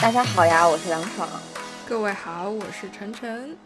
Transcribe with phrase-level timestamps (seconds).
[0.00, 1.28] 大家好呀，我是梁爽。
[1.88, 3.58] 各位好，我是晨晨。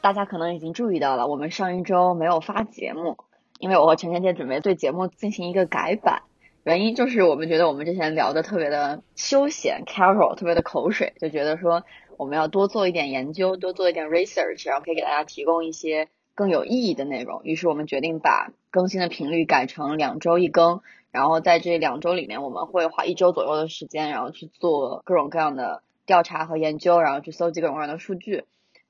[0.00, 3.18] 大家可能已经注意到了，我们上一周没有发节目，
[3.58, 6.22] 因为我和晨晨姐准备对节目进行一个改版。
[6.64, 11.84] 原因就是我们觉得我们之前聊的特别的休闲，casual，特别的口水，就觉得说
[12.16, 17.42] 我们要多做一点研究，多做一点 research，然后可以给大家提供一些更有意义的内容。
[17.44, 20.80] 于是我们决定把更新的频率改成两周一更，
[21.16, 28.44] 然后在这两周里面，我们会花一周左右的时间，然后去做各种各样的调查和研究，然后去搜集各种各样的数据。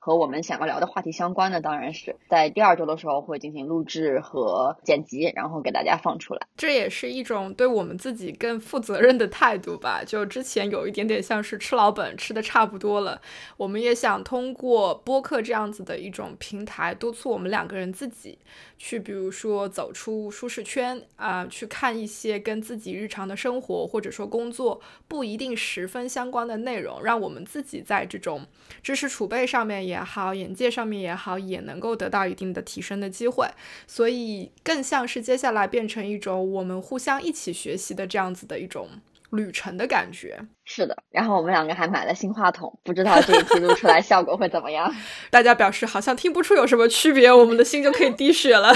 [0.07, 6.47] 和我们想要聊的话题相关的，当然是在第二周的时候会进行录制和剪辑，然后给大家放出来。
[6.55, 10.01] 这也是一种对我们自己更负责任的态度吧。
[10.07, 13.21] 就之前有一点点像是吃老本，吃的差不多了，
[13.57, 18.39] 我们也想通过播客这样子的一种平台，督促我们两个人自己
[18.77, 28.45] 去，比如说走出舒适圈啊，去看一些跟自己日常的生活或者说工作不一定十分相关的内容，让我们自己在这种
[28.81, 29.96] 知识储备上面也。
[29.97, 33.47] 也好，眼界上面也好，也能够得到一定的提升的机会，
[33.87, 38.87] 所以更像是接下来变成一种我们互相一起学习的这样子的一种
[39.31, 40.39] 旅程的感觉。
[40.63, 44.93] 是的，然后我们两个还买了新话筒，不知道这一期录出来效果会怎么样。
[45.31, 48.71] 大家表示好像听不出有什么区别，我们的心就可以滴血了，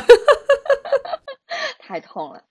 [1.80, 2.44] 太痛了。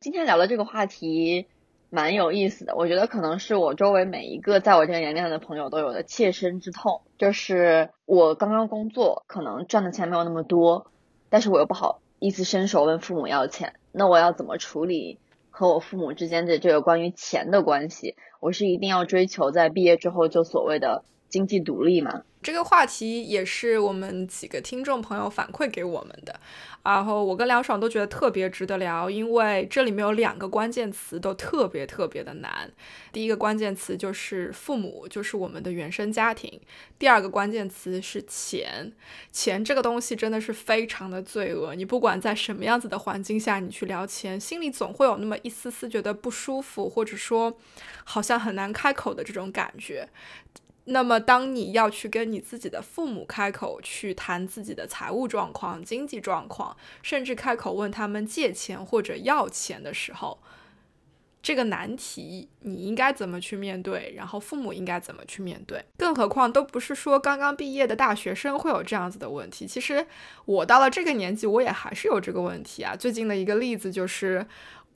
[0.00, 1.46] 今天聊的这个话题。
[1.94, 10.90] 蛮有意思的，我觉得可能是我周围每一个在我这个年龄的朋友都有的切身之痛，就是我刚刚工作，可能赚的钱没有那么多，
[11.30, 18.16] 但是我又不好意思伸手问父母要钱，那我要怎么处理和我父母之间的这个关于钱的关系？
[18.40, 22.22] 我是一定要追求在毕业之后就所谓的经济独立吗？
[22.42, 26.38] 这个话题也是我们几个听众朋友反馈给我们的，
[26.82, 32.70] 然后我跟梁爽都觉得特别值得聊，因为这里面有两个关键词都特别特别的难。
[33.10, 36.60] 第一个关键词就是父母，就是我们的原生家庭；
[36.98, 38.92] 第二个关键词是钱。
[39.32, 47.56] 钱这个东西真的是非常的罪恶，你不管在什么样子的环境下，你去聊钱，心里总会有那么一丝丝觉得不舒服，或者说
[48.04, 50.10] 好像很难开口的这种感觉。
[50.86, 60.38] 那么，当你要去跟你自己的父母开口去谈自己的财务状况、经济状况，甚至开口问他们借钱或者要钱的时候，
[61.42, 64.12] 这个难题你应该怎么去面对？
[64.14, 65.82] 然后父母应该怎么去面对？
[65.96, 69.66] 更何况都不是说刚刚毕业的大学生会有这样子的问题。
[69.66, 70.06] 其实
[70.44, 72.94] 我到了这个年纪，我也还是有这个问题啊。
[72.94, 74.46] 最近的一个例子就是。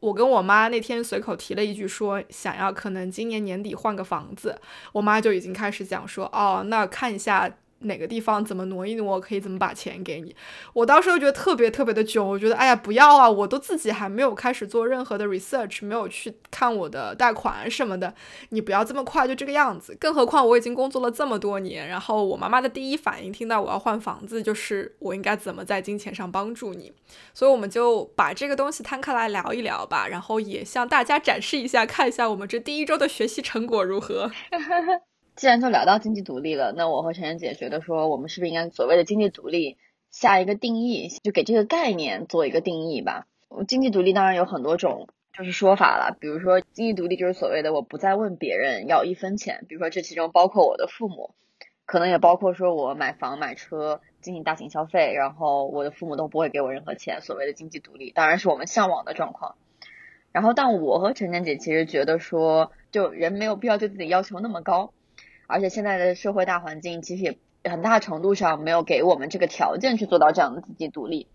[0.00, 4.60] 我跟我妈那天随口提了一句，说想要可能今年年底换个房子，
[4.92, 7.50] 我妈就已经开始讲说，哦，那看一下。
[7.81, 10.34] 哪个地方怎么挪一挪，可以怎么把钱给你？
[10.72, 13.31] 我当时就觉得特别特别的囧，我觉得哎呀不要啊！
[13.31, 18.12] 我都自己还没有开始做任何的 research，没有去看我的贷款什么的，
[18.50, 19.97] 你不要这么快就这个样子。
[20.00, 26.93] 更何况我已经工作了这么多年，然后我妈妈的第一反应听到我要换房子，就是我应该怎么在金钱上帮助你。
[27.33, 34.31] 所以我们就把这个东西摊开来聊一聊吧，然后也向大家展示一下，看一下我们这第一周的学习成果如何。
[35.38, 39.78] 既然就聊到经济独立了，那我和晨晨姐觉得说，我们是不是应该所谓的经济独立
[40.10, 43.28] 下一个定义，就给这个概念做一个定义吧？
[43.69, 51.37] 经济独立当然有很多种就是说法了，比如说经济独立就是所谓的我不再问别人要一分钱，比如说这其中包括我的父母，
[51.87, 59.55] 可能也包括说我买房买车进行大型消费，然后我的父母都不会给我任何钱，所谓的经济独立，当然是我们向往的状况。
[60.32, 64.93] 然后，但我和晨晨姐其实觉得说，就人没有必要对自己要求那么高。
[65.49, 67.37] 而且现在的社会大环境其实也
[67.69, 71.27] 很大程度上没有给我们这个条件去做到这样的经济独立。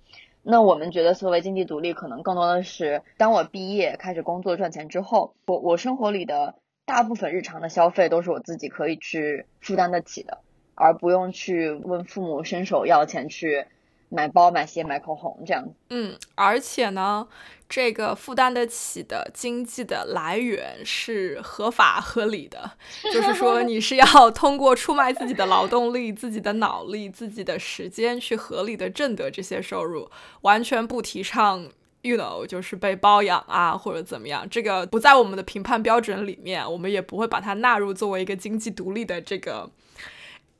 [0.43, 6.55] 那我们觉得所谓经济独立，可能更多的是当我毕业开始工作赚钱之后，我我生活里的
[6.85, 10.39] 大部分日常的消费都是我自己可以去负担得起的，
[10.75, 13.65] 而不用去问父母伸手要钱去。
[14.13, 15.73] 买包、买鞋、买口红这样子。
[15.89, 17.27] 嗯，而且呢，
[17.67, 22.71] 这个负担得起的经济的来源是合法合理的，
[23.11, 30.09] 就是说你是要通过出卖自己的劳动力、自己的脑力、自己的时间去合理的挣得这些收入，
[30.41, 31.67] 完全不提倡
[32.03, 39.71] you know，就是被包养啊，或者怎么样，这个不在我们的评判标准里面，我们也不会把它纳入作为一个经济独立的这个，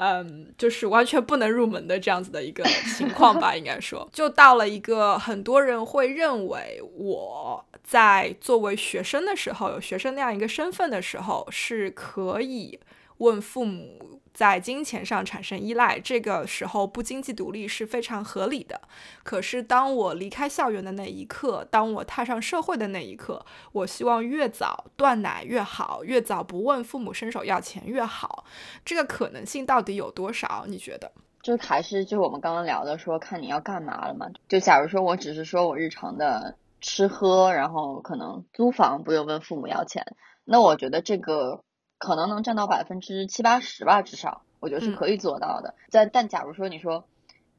[0.04, 2.62] 嗯，就是完全不能入门的这样子的一个
[2.98, 12.80] 情况吧， 应该说，就到了一个很多人会认为我在作为学生的时候，有学生那样一个身份的时候，是可以
[13.20, 14.20] 问父母。
[14.33, 18.81] 在金钱上产生依赖，这个时候不经济独立是非常合理的。
[19.24, 28.44] 可是当我离开校园的那一刻，当我踏上社会的那一刻，我希望越早断奶越好，越早不问父母伸手要钱越好。
[28.83, 30.65] 这个可能性到底有多少？
[30.68, 31.12] 你觉得？
[31.44, 34.27] 就还是就我们刚刚聊的，说看你要干嘛了嘛？
[34.50, 41.63] 就假如说我只是说我日常的吃喝，然后可能租房不用问父母要钱，那我觉得这个。
[42.04, 45.74] 可能能占到百分之七八十吧，至少我觉得是可以做到的。
[45.90, 47.06] 但但假如说你说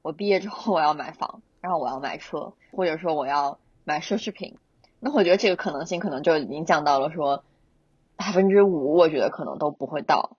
[0.02, 4.58] 我毕业之后我要买房，然后我要买车，或者说我要买奢侈品，
[5.00, 7.42] 那我觉得这个可能性可能就已经降到了说
[8.16, 10.36] 百分之五，我觉得可能都不会到，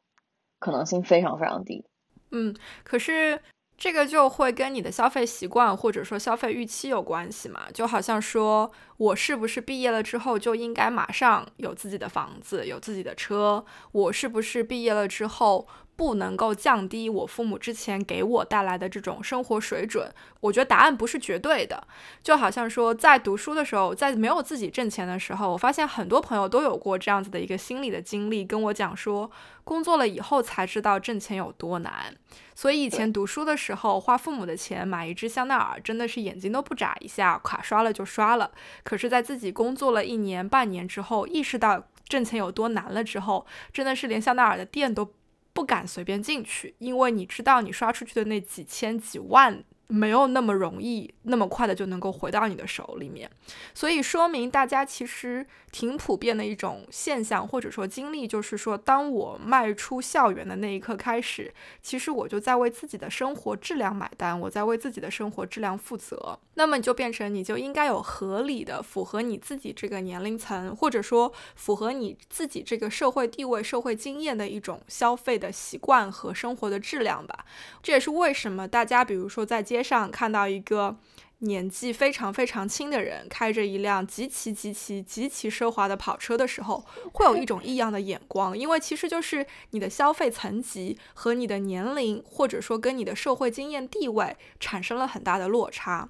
[0.59, 1.83] 可能性非常非常低。
[2.29, 3.41] 嗯，可是。
[3.77, 7.69] 这个就会跟你的消费习惯或者说消费预期有关系嘛？
[7.73, 13.65] 就好像说我是不是毕业了之后就应该马上有自己的房子、有自己的车？
[13.91, 15.67] 我是不是毕业了之后？
[15.97, 21.87] 不能够降低我父母之前给我带来的这种生活水准，我觉得答案不是绝对的。
[22.21, 29.31] 就好像说，在读书的时候，在没有自己挣钱的时候，我发现很多朋友都有过这样子的一个心理的经历，跟我讲说，
[29.63, 32.13] 工作了以后才知道挣钱有多难。
[32.53, 38.51] 所以以前读书的时候，花父母的钱买一支香奈儿，真的是眼睛都不眨一下，卡刷了就刷了。
[38.85, 45.13] 可是，在自己工作了一年半年之后，意识到挣钱有多难了之后，真的是连香奈儿的店都。
[45.55, 49.63] 不敢随便进去，因为你知道，你刷出去的那几千几万。
[49.87, 53.29] 没有那么容易，那么快的就能够回到你的手里面，
[53.73, 55.45] 所以说明大家其实
[55.75, 66.39] 挺普遍的一种现象，或者说经历，就是说，当我迈出校园的那一刻开始，其实我就在为自己的生活质量买单，我在为自己的生活质量负责。
[66.53, 77.43] 那么你就变成，你就应该有合理的、符合你自己这个年龄层，或者说符合你自己这个社会地位、社会经验的一种消费的习惯和生活的质量吧。
[77.83, 80.95] 这也是为什么大家，比如说在街上看到一个
[81.39, 96.09] 年纪非常非常轻的人开着一辆极其极其极其奢华的跑车的时候，会有一种异样的眼光，因为其实就是你的消费层级和你的年龄，或者说跟你的社会经验地位产生了很大的落差。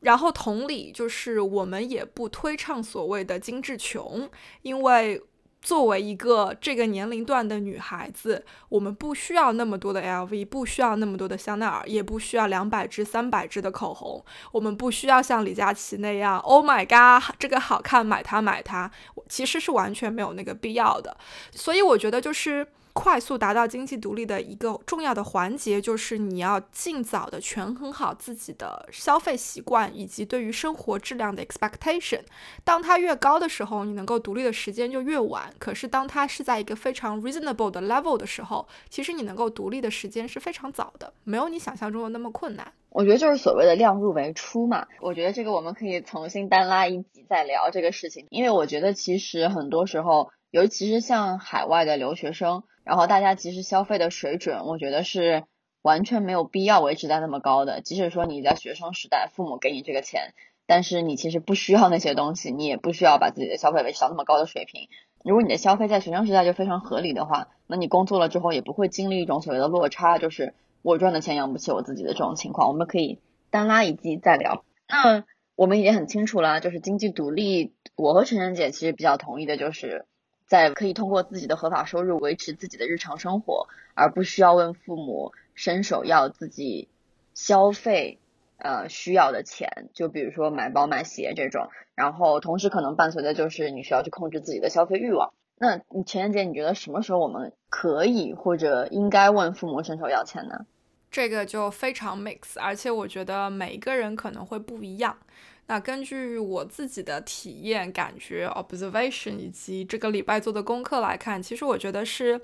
[0.00, 4.28] 然后同理，就是我们也不推倡所谓的精致穷，
[4.62, 5.22] 因为。
[5.62, 14.22] 作为一个这个年龄段的女孩子，我们不需要那么多的 LV，不需要那么多的香奈儿，也不需要两百支、三百支的口红。
[14.50, 18.90] 我们不需要像李佳琦那样，Oh my god，这个好看，买它买它。
[19.28, 21.16] 其实是完全没有那个必要的。
[21.52, 22.66] 所以我觉得就是。
[22.94, 32.20] 快速达到经济独立的一个重要的环节，就是你要尽早的权衡好自己的消费习惯以及对于生活质量的 expectation。
[32.64, 35.52] 当它越高的时候，你能够独立的时间就越晚。
[35.58, 42.70] 可是当它是在一个非常 reasonable 的 level 的时候，其实你能够独立的时间是非常早的，没有你想象中的那么困难。
[42.90, 44.86] 我觉得就是所谓的量入为出嘛。
[45.00, 52.64] 我觉得这个我们可以重新单拉一集再聊这个事情，因为我觉得其实很多时候，尤其是像海外的留学生。
[52.84, 55.44] 然后大家其实消费的水准，我觉得是
[55.82, 57.80] 完全没有必要维持在那么高的。
[57.80, 60.34] 即使说你在学生时代，父母给你这个钱，
[60.66, 64.88] 但是你其实不需要那些东西，你也不需要把自己的消费维持到那么高的水平。
[65.24, 72.68] 如果你的消费在学生时代就非常合理的话，那你工作了之后也不会经历一种所谓的落差，就是我赚的钱养不起我自己的这种情况。
[72.68, 73.20] 我们可以
[73.50, 74.64] 单拉一季再聊。
[74.88, 75.24] 那
[75.54, 80.06] 我们已经很清楚了，就是经济独立，我和晨晨姐其实比较同意的就是。
[80.52, 86.88] 在可以通过自己的合法收入维持自己的日常生活，而不需要问父母伸手要自己
[87.32, 88.18] 消费
[88.58, 91.70] 呃需要的钱，就比如说买包买鞋这种。
[91.94, 95.32] 然后同时可能伴随的就是你需要去控制自己的消费欲望。
[95.56, 100.66] 那你陈妍姐，你觉得什么时候我们可以或者应该问父母伸手要钱呢？
[101.10, 105.16] 这个就非常 mix，而且我觉得每一个人可能会不一样。
[105.66, 112.40] 那根据我自己的体验、感觉、observation 以及这个礼拜做的功课来看，其实我觉得是，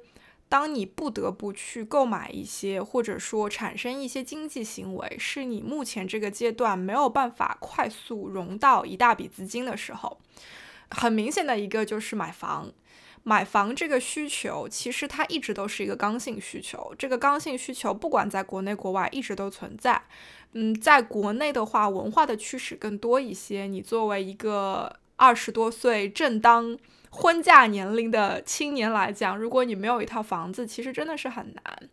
[0.48, 10.18] 当你不得不去购买一些，或者说产生一些经济行为，是你目前这个阶段没有办法快速融到一大笔资金的时候。
[10.90, 12.72] 很明显的一个就是买房。
[13.24, 16.94] 买房这个需求，其实它一直都是一个刚性需求。
[16.98, 20.00] 这个刚性需求，不管在国内国外，一直都存在。
[20.52, 23.66] 嗯，在国内的话，文化的驱使更多一些。
[23.66, 26.78] 你作为一个二十多岁正当
[27.10, 31.90] 婚嫁年龄的青年来讲，如果你没有一套房子，其实真的是很难。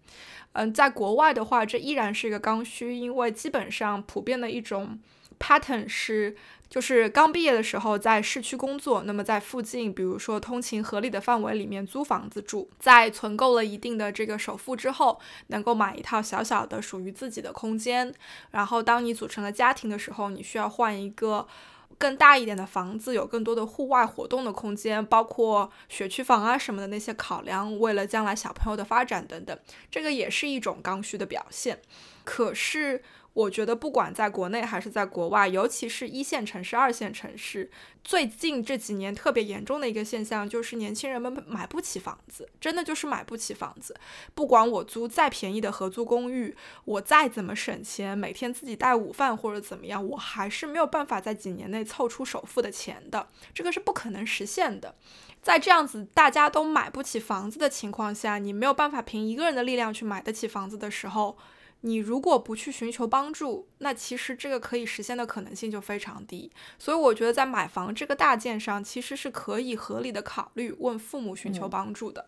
[0.54, 5.00] 嗯，在国外的话，这依然是一个刚需，因为基本上普遍的一种
[5.38, 6.38] pattern 是。
[6.68, 18.14] 就是刚毕业的时候在市区工作，那么在附近，比如说通勤合理的范围里面租房子住，在存够了一定的这个首付之后，能够买一套小小的属于自己的空间。
[18.52, 21.48] 然后当你组成了家庭的时候，你需要换一个
[21.98, 29.58] 更大一点的房子，有更多的户外活动的空间，包括学区房啊什么的那些考量，为了将来小朋友的发展等等，
[29.90, 31.80] 这个也是一种刚需的表现。
[32.24, 33.04] 可是。
[33.36, 37.70] 我觉得不管在国内还是在国外，尤其是一线城市、二线城市，
[38.02, 43.94] 最近这几年特别严重的一个现象就是年轻人们买不起房子，真的就是买不起房子。
[44.34, 54.96] 不管我租再便宜的合租公寓，我再怎么省钱，每天自己带午饭或者怎么样，我还是没有办法在几年内凑出首付的钱的，这个是不可能实现的。
[55.42, 61.38] 在这样子大家都买不起房子的情况下，你没有办法凭一个人的力量去买得起房子的时候。
[61.86, 66.52] 你如果不去寻求帮助，那其实这个可以实现的可能性就非常低。
[66.80, 72.26] 所以我觉得在买房这个大件上，其实是可以合理的考虑问父母寻求帮助的。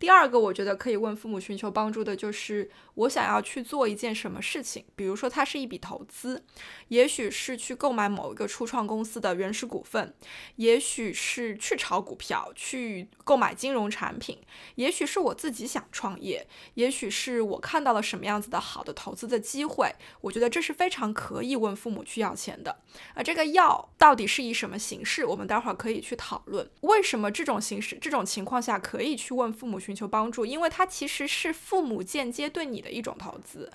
[0.00, 6.42] 第二个，我觉得可以问父母寻求帮助的，就是我想要去做一件什么事情，比如说它是一笔投资，
[6.88, 10.14] 也许是去购买某一个初创公司的原始股份，
[10.56, 14.38] 也许是去炒股票，去购买金融产品，
[14.76, 22.80] 也许是我自己想创业，也许是我看到了什么样子的好的投资的机会，我觉得这是非常可以问父母去要钱的。
[23.14, 33.68] 而这个要到底是以什么形式，我们待会儿可以去讨论，为什么这种形式、这种情况下可以去问父母寻求帮助，因为它其实是父母间接对你的一种投资。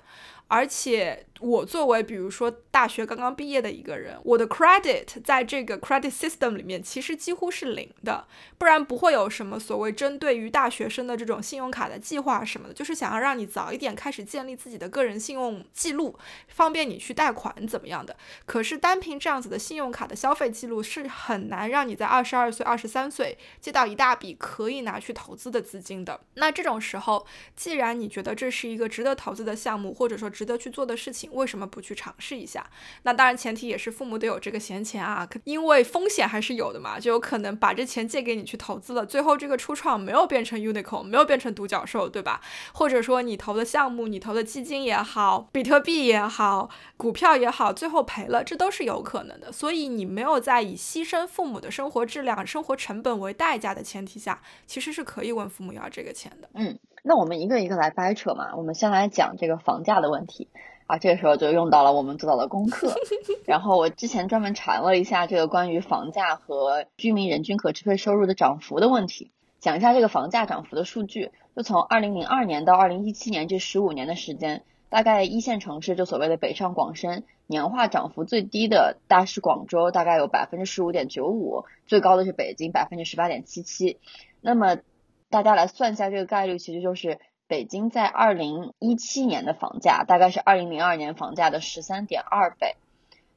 [0.48, 8.26] 而且我作为比如说大学刚刚毕业的一个人，我的 credit 在这个 credit system 里面其实几乎是零的，
[8.56, 16.16] 不然不会有什么所谓针对于大学生的这种信用卡的计划什么的，就是想要让你早一点开始建立自己的个人信用记录，
[16.48, 18.16] 方便你去贷款怎么样的。
[18.46, 26.20] 可是单凭这样子的信用卡的消费记录是很难让你在二十二岁、二十三岁借到一大笔可以拿去投资的资金的。
[26.34, 32.68] 那这种时候，既然你觉得这是一个值得投资的项目，或者说值得去做的事情，为什么不去尝试一下？
[33.04, 42.42] 那当然，前提也是父母得有这个闲钱啊，因为风险还是有的嘛，就有可能把这钱借给你去投资了，最后这个初创没有变成 unicorn，没有变成独角兽，对吧？
[42.74, 49.50] 或者说你投的项目，你投的基金也好，比特币也好，股票也好，最后赔了，这都是有可能的。
[49.50, 56.50] 所以你没有在以牺牲父母的生活质量、生活成本为代价的前提下，其实是可以问父母要这个钱的。
[56.54, 56.78] 嗯。
[57.08, 58.56] 那我们一个一个来掰扯嘛。
[58.56, 60.48] 我们先来讲这个房价的问题
[60.86, 62.92] 啊，这个时候就用到了我们做到的功课。
[63.46, 71.30] 然后我之前专门查了一下这个关于房价和居民人均可支配收入的涨幅的问题，讲一下这个房价涨幅的数据。
[71.54, 84.00] 就从二零零二年到二零一七年这十五年的时间，大概一线城市就所谓的北上广深，年化涨幅最低的大是广州，大概有百分之十五点九五，最高的是北京百分之十八点七七。
[84.40, 84.78] 那么
[85.28, 87.18] 大家来算一下这个概率，其实就是
[87.48, 92.76] 北京在二零一七年的房价大概是二零零二年房价的十三点二倍，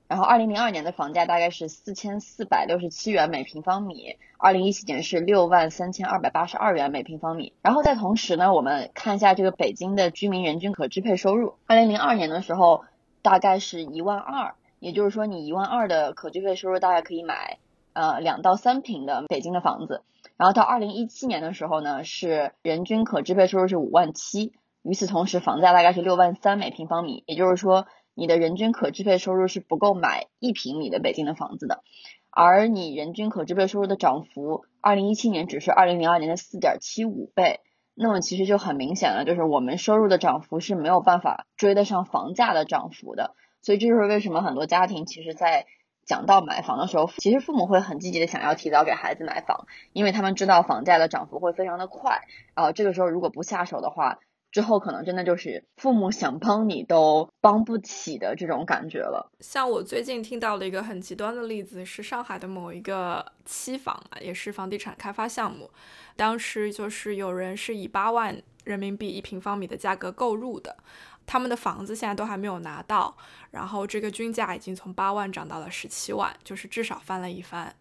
[0.07, 7.53] 然后二零零二年的房价大概是四千四百六十七元每平方米，二零一七年是六万三千二百八十二元每平方米。
[7.61, 12.85] 然后在同时呢，我们看一下这个北京的居民人均可支配收入，二零零二年的时候
[13.21, 17.57] 大概是一万二，也就是说你一万二的可支配收入大概可以买
[17.93, 20.01] 呃两到三平的北京的房子。
[20.39, 24.53] 然后到二零一七年的时候呢，是人均可支配收入是五万七，
[24.83, 31.83] 与此同时房价大概是六万三每平方米，也就是说你的人均可支配收入是不够买一平米的北京的房子的，
[32.31, 37.59] 而你人均可支配收入的涨幅，二零一七年只是二零零二年的四点七五倍，
[37.93, 45.65] 那么其实就很明显了，就是我们收入的涨幅是没有办法追得上房价的涨幅的，所以这就是为什么很多家庭其实在。
[46.09, 52.21] 讲到买房的时候，其实父母会很积极的想要提早给孩子买房，因为他们知道房价的涨幅会非常的快，
[52.55, 54.17] 然后这个时候如果不下手的话，
[54.51, 59.31] 之后可能真的就是父母想帮你都帮不起的这种感觉了。
[59.39, 65.69] 像我最近听到的一个很极端的例子是上海的某一个期房啊，也是房地产开发项目，
[66.15, 70.75] 当时就是有人是以八万人民币一平方米的价格购入的。
[71.29, 73.15] 他们的房子现在都还没有拿到，
[73.51, 77.71] 然后这个均价已经从八万涨到了十七万，就是至少翻了一番。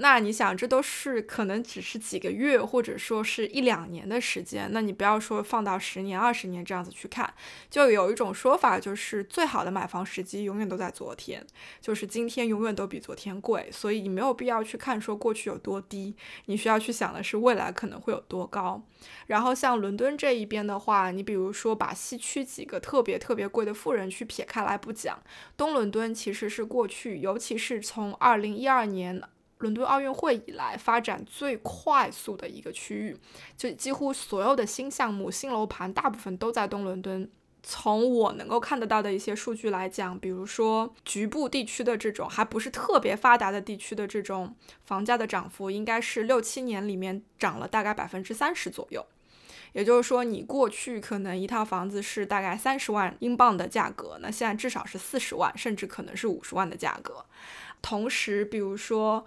[0.00, 4.68] 那你想，这都是可能只是几个月，或者说是一两年的时间。
[4.72, 7.32] 那你不要说放到十年、二十年这样子去看，
[7.68, 11.44] 就有一种说法，就是最好的买房时机永远都在昨天，
[11.80, 13.68] 就是今天永远都比昨天贵。
[13.72, 16.14] 所以你没有必要去看说过去有多低，
[16.46, 18.82] 你需要去想的是未来可能会有多高。
[19.26, 25.20] 然后像伦敦这一边的话，你比如说把西区几个特别特别贵的富人区撇开来不讲，
[25.56, 29.20] 东伦敦其实是过去，尤其是从二零一二年
[29.58, 33.16] 伦敦奥运会以来发展最快速的一个区域，
[33.56, 37.30] 就几乎所有的新项目、新楼盘大部分都在东伦敦。
[37.60, 49.04] 从我能够看得到的一些数据来讲，比如说局部地区的这种还不是特别发达的地区的这种房价的涨幅，应该是六七年里面涨了大概百分之三十左右。
[49.72, 57.26] 也就是说，你过去可能一套房子是大概三十万英镑的价格，那现在至少是四十万，甚至可能是五十万的价格。
[57.82, 59.26] 同时，比如说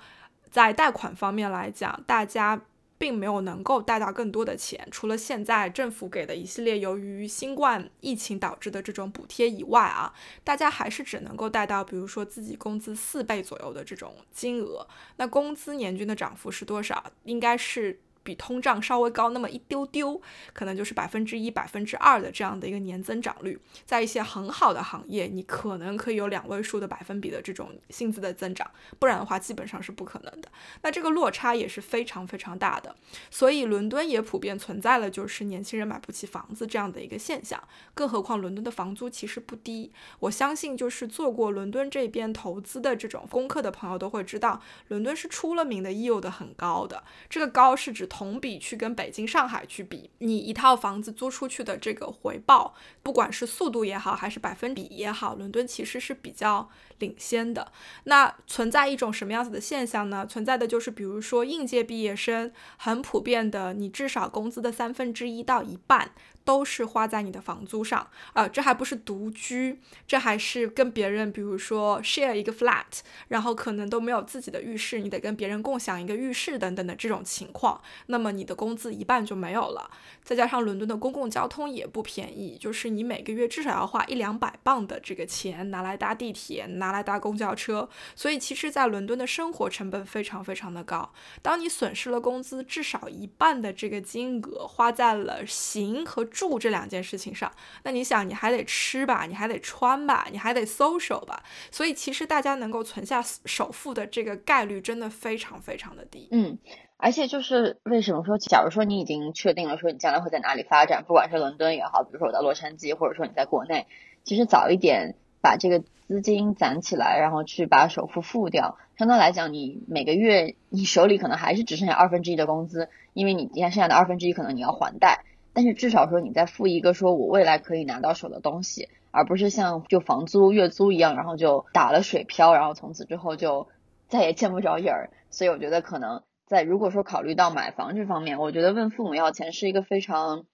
[0.51, 2.61] 在贷款方面来讲，大家
[2.97, 14.85] 并没有能够贷到更多的钱，除了现在政府给的一系列由于新冠疫情导致的这种补贴以外啊，大家还是只能够贷到，比如说自己工资四倍左右的这种金额。
[15.15, 17.11] 那工资年均的涨幅是多少？
[17.23, 17.99] 应该是。
[18.23, 20.21] 比通胀稍微高那么一丢丢，
[20.53, 30.51] 可能就是百分之一、百分之二的这样的一个年增长率，在一些很好的行业，你可能可以有两位数的百分比的这种薪资的增长，不然的话基本上是不可能的。
[30.83, 32.95] 那这个落差也是非常非常大的，
[33.31, 37.59] 所以伦敦也普遍存在了就是年轻人买不起房子这样的一个现象，
[37.95, 39.91] 更何况伦敦的房租其实不低。
[40.19, 48.07] 我相信就是做过伦敦这边投资的这种功课的朋友都会知道，伦敦是出了名的 yield 很高的，这个高是指。
[48.11, 57.71] 同比去跟北京、上海去比，你一套房子租出去的这个回报，不管是速度也好，还是百分比也好，伦敦其实是比较领先的。
[58.03, 60.25] 那存在一种什么样子的现象呢？
[60.25, 66.11] 存在的就是，比如说应届毕业生，很普遍的，你至少工资的三分之一到一半。
[66.43, 79.89] 都是花在你的房租上，呃，这还不是独居，这还是跟别人，比如说 share 一个 flat，然后可能都没有自己的浴室，你得跟别人共享一个浴室等等的这种情况，那么你的工资一半就没有了。
[80.23, 91.11] 再加上伦敦的公共交通也不便宜，就是你每个月至少要花一两百磅的这个钱拿来搭地铁，拿来搭公交车，所以其实，在伦敦的生活成本非常非常的高。
[91.41, 97.51] 当你损失了工资至少一半的这个金额，花在了行和住这两件事情上，
[97.83, 106.27] 那你想，你还得吃吧，你还得穿吧，你还得 social 吧，所以其实大家能够存下首付的这个概率真的非常非常的低。
[106.31, 106.57] 嗯，
[106.97, 113.85] 而且就是为什么说，假如说你已经确定了说你将来会在哪里发展，不管是伦敦也好，比如说我在洛杉矶，或者说你在国内，
[114.23, 125.23] 其实早一点把这个资金攒起来，然后去把首付付掉，相对来讲，你每个月你手里可能还是只剩下二分之一的工资，因为你今天剩下的二分之一可能你要还贷。
[125.53, 133.67] 但是至少说你在付一个说我未来可以拿到手的东西，而不是像就房租月租一样，然后就打了水漂，然后从此之后就
[134.07, 135.09] 再也见不着影儿。
[135.29, 140.45] 所以我觉得可能在如果说考虑到买房这方面，我觉得问父母要钱是一个非常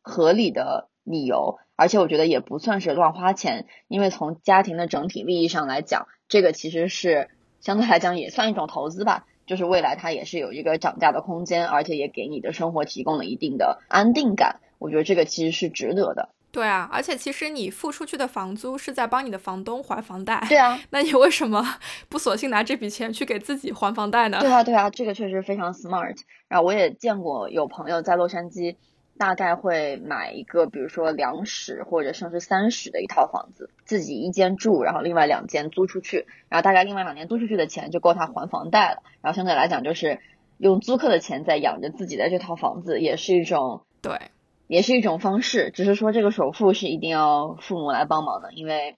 [0.00, 7.28] 合理的理由，而且我觉得也不算是乱花钱，因为从家庭的整体利益上来讲，这个其实是
[7.60, 9.26] 相对来讲也算一种投资吧。
[9.46, 14.60] 就是未来它也是有一个涨价的空间，而且也给你的生活提供了一定的安定感。
[14.78, 16.28] 我觉得这个其实是值得的。
[16.50, 20.44] 对啊，而且其实你付出去的房租是在帮你的房东还房贷。
[20.48, 21.64] 对啊， 那你为什么
[22.08, 24.38] 不索性拿这笔钱去给自己还房贷呢？
[24.40, 26.16] 对啊，对啊，这个确实非常 smart。
[26.48, 28.76] 然后我也见过有朋友在洛杉矶。
[29.18, 39.02] 大概会买一个，比如说两室或者甚至三室的一套房子，自己一间住，然后另外两间租出去，然后大概另外两间租出去的钱就够他还房贷了。
[39.20, 40.18] 然后相对来讲，就是
[40.56, 44.18] 用租客的钱在养着自己的这套房子，也是一种对，
[44.66, 45.70] 也是一种方式。
[45.70, 48.96] 只是说这个首付是一定要父母来帮忙的，因为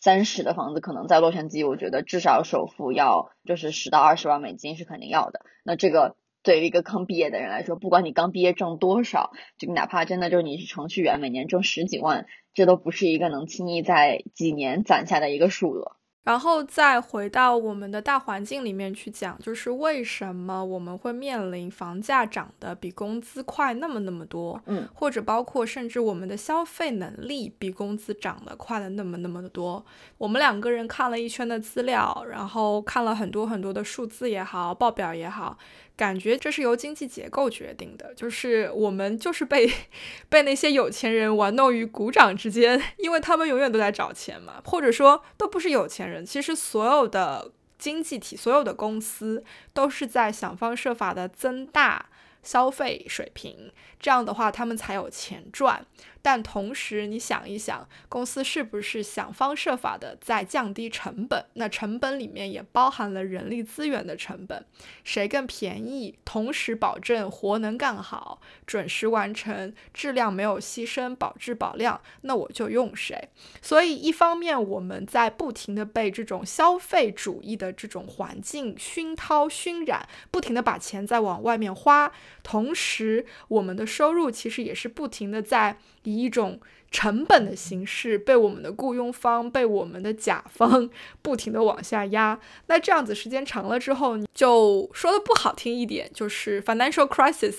[0.00, 5.42] 三室的房子可能在洛杉矶，我觉得至少首付要就是十到二十万美金是肯定要的。
[5.64, 6.16] 那这个。
[6.42, 15.96] 对于一个刚毕业的人来说，不管你刚毕业挣多少，这个哪怕真的就是你是程序员，每年挣十几万，这都不是一个能轻易在几年攒下的一个数额。
[16.22, 29.84] 然后再回到我们的大环境里面去讲，就是为什么我们会面临房价涨得比工资快那么那么多，嗯，或者包括甚至我们的消费能力比工资涨得快了那么那么的多。
[30.18, 35.56] 我们两个人看了一圈的资料，然后看了很多很多的数字也好，报表也好。
[36.00, 39.70] 感觉这是由经济结构决定的，就是我们就是被
[40.30, 52.06] 被那些有钱人玩弄于股掌之间， 因为他们永远都在找钱嘛，或者说都不是有钱人，其实所有的经济体所有的公司都是在想方设法的增大
[52.42, 55.86] 消费水平，这样的话他们才有钱赚。
[56.22, 61.46] 但同时，你想一想，公司是不是想方设法的在降低成本？
[61.54, 64.66] 那成本里面也包含了人力资源的成本，
[65.02, 73.30] 谁更便宜，同时保证活能干好，准时完成，质量没有牺牲，保质保量，那我就用谁。
[73.62, 85.78] 所以，一方面我们在不停的被这种消费主义的这种环境熏陶熏染，不停的把钱在往外面花，同时我们的收入其实也是不停的在。
[86.04, 86.58] 以一种
[86.90, 90.88] 成本的形式被我们的雇佣方、被我们的甲方
[91.20, 97.54] 不停的往下压，那这样子时间长了之后，就说的不好听一点，就是 financial crisis，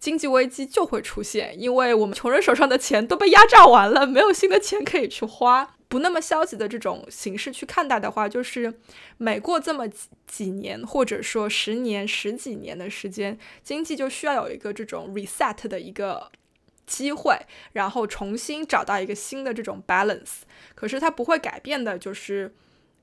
[0.00, 5.76] 经济危机就会出现，因为我们穷人手上的钱都被压榨完了，没有新的钱可以去花。
[5.88, 8.74] 不那么消极的这种形式去看待的话，就是
[9.16, 16.30] 每过这么几几年，或者说十年、十几年的时间，经济就需要有一个这种 reset 的一个。
[16.88, 17.38] 机会，
[17.74, 20.38] 然后重新找到一个新的这种 balance，
[20.74, 22.54] 可是它不会改变的，就是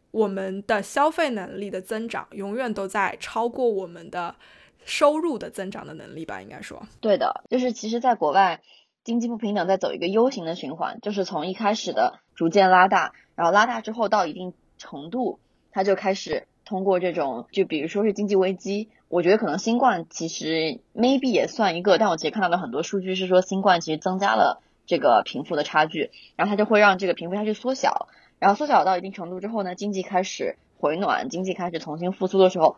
[0.10, 4.36] 我们的消费能力的增长永远都在超过我们的
[4.84, 6.42] 收入的增长的能力吧？
[6.42, 8.60] 应该说，对的，就是其实，在国外
[9.06, 15.38] 经济不平等在走一个 U 型的循环，就是从一开始的逐渐拉大，然后拉大之后到一定程度，
[15.72, 18.90] 它就开始通过这种，就比如说是经济危机。
[19.08, 28.08] 我觉得可能新冠其实 maybe 也算一个，但我其实看到的很多数据是说新冠其实增加了这个贫富的差距，然后它就会让这个贫富差距缩小，
[28.40, 32.78] 然后缩小到一定程度之后呢，经济开始回暖，经济开始重新复苏的时候，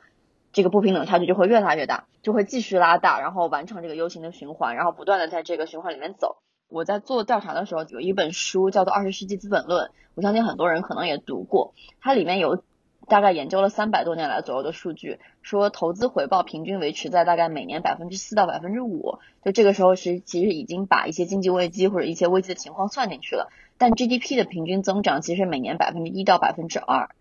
[0.54, 6.38] 这个不平等差距就会越拉越大，就会继续拉大，然后完成这个 U 型的循环，然后不断的在这个循环里面走。
[6.70, 12.64] 我在做调查的时候有一本书叫做《二十世纪资本论》，我相信很多人可能也读过，它里面有。
[13.10, 23.50] 大概研究了三百多年来左右的数据，说投资回报平均维持在大概每年百分之四到百分之五，就这个时候是其实已经把一些经济危机或者一些危机的情况算进去了。
[23.78, 27.12] 但 GDP 的平均增长其实每年百分之一到百分之二，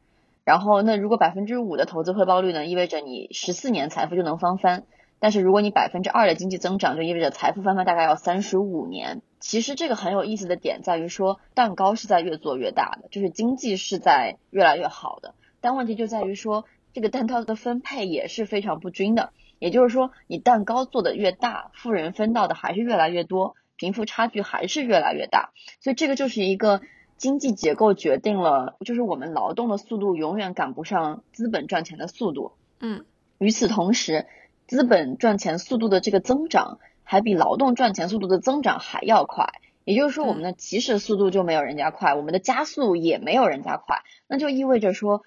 [0.46, 4.85] 然后那如果百分之五的投资回报率呢，意味着你十四年财富就能翻番，
[5.18, 9.22] 但是如果你百分之二的经济增长，就意味着财富翻番大概要三十五年。
[9.40, 15.35] 其实这个很有意思的点在于说，蛋糕是在越做越大的，就是经济是在越来越好的。
[15.61, 19.32] 但问题就在于说，这个蛋糕的分配也是非常不均的。
[19.59, 25.50] 也就是说，你蛋糕做的越大，富人分到的还是越来越多，贫富差距还是越来越大。
[25.80, 26.82] 所以这个就是一个
[27.16, 32.52] 经济结构决定了，就是我们劳动的速度永远赶不上资本赚钱的速度。
[32.81, 33.05] 嗯，
[33.38, 34.26] 与此同时，
[34.66, 39.46] 资本赚钱速度的这个增长还比劳动赚钱速度的增长还要快。
[39.85, 44.02] 也就是说，我们的起始速度就没有人家快，我们的加速也没有人家快。
[44.26, 45.22] 那就意味着说。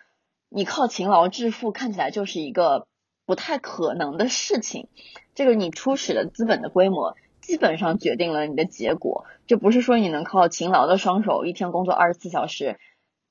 [0.51, 2.87] 你靠勤劳致富看起来就是一个
[3.27, 4.87] 不太可能的事情，
[5.35, 7.15] 这个你初始的资本的规模
[7.49, 12.77] 基本上决定了你的结果，就不是说你能靠勤劳的双手一天工作二十四小时，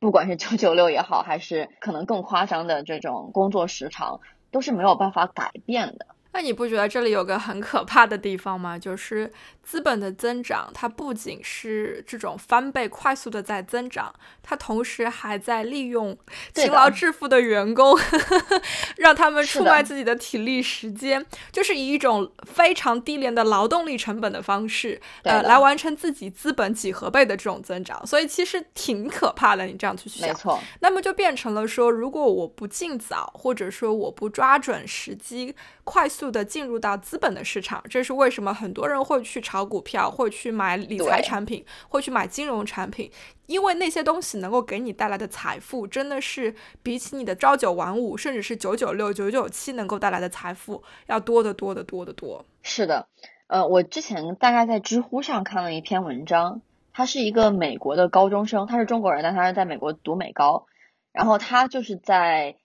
[0.00, 6.06] 不管是九九六也好，还是可能更夸张的这种工作时长，都是没有办法改变的。
[6.38, 8.78] 那你不觉得这里有个很可怕的地方吗？
[8.78, 9.28] 就是
[9.64, 16.16] 资本的增长，它不仅是这种翻倍快速的在增长，它同时还在利用
[16.54, 17.98] 勤劳致富的员工，
[18.98, 28.06] 让他们出卖自己的体力时间，就是以一种非常低廉的劳动力成本的方式，呃，来完成自己资本几何倍的这种增长。
[28.06, 29.64] 所以其实挺可怕的。
[29.64, 30.60] 你这样去想，没错。
[30.78, 36.27] 那么就变成了说，如果我不尽早，或者说我不抓准时机，快速。
[36.28, 43.10] 速的进入到资本的市场，这是为什么很多人会去炒股票，会去买理财产品，会去买金融产品，
[43.46, 52.44] 因为那些东西能够给你带来的财富，真的是比起你的朝九晚五，甚至是九九六、九九七能够带来的财富要多得多得多得多。
[52.62, 53.08] 是的，
[53.46, 56.60] 呃，我之前大概在知乎上看了一篇文章，
[56.92, 60.66] 他是一个美国的高中生，他是中国人，但他是在美国读美高，
[61.12, 62.56] 然后他就是在。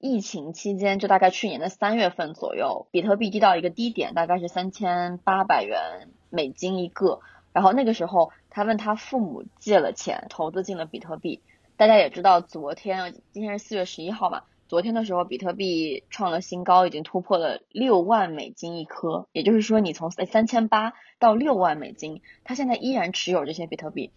[0.00, 7.20] 疫情期间，就大概去年的三月份左右，比特币低到一个低点，大概是三千八百元美金一个。
[7.52, 11.42] 然后那个时候，他问他父母借了钱，投资进了比特币。
[11.76, 19.26] 大家也知道，昨天今天是四月十一号嘛，昨天的时候，比特币创了新高，已经突破了六万美金一颗。
[19.32, 24.12] 也就是说，你从三千八到六万美金，他现在依然持有这些比特币。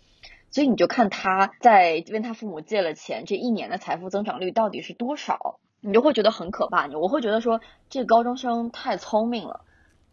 [0.52, 5.60] 所以你就看他在问他父母借了钱，这一年的财富增长率到底是多少？
[5.82, 9.62] 你就会觉得很可怕，你我会觉得说这个高中生太聪明了，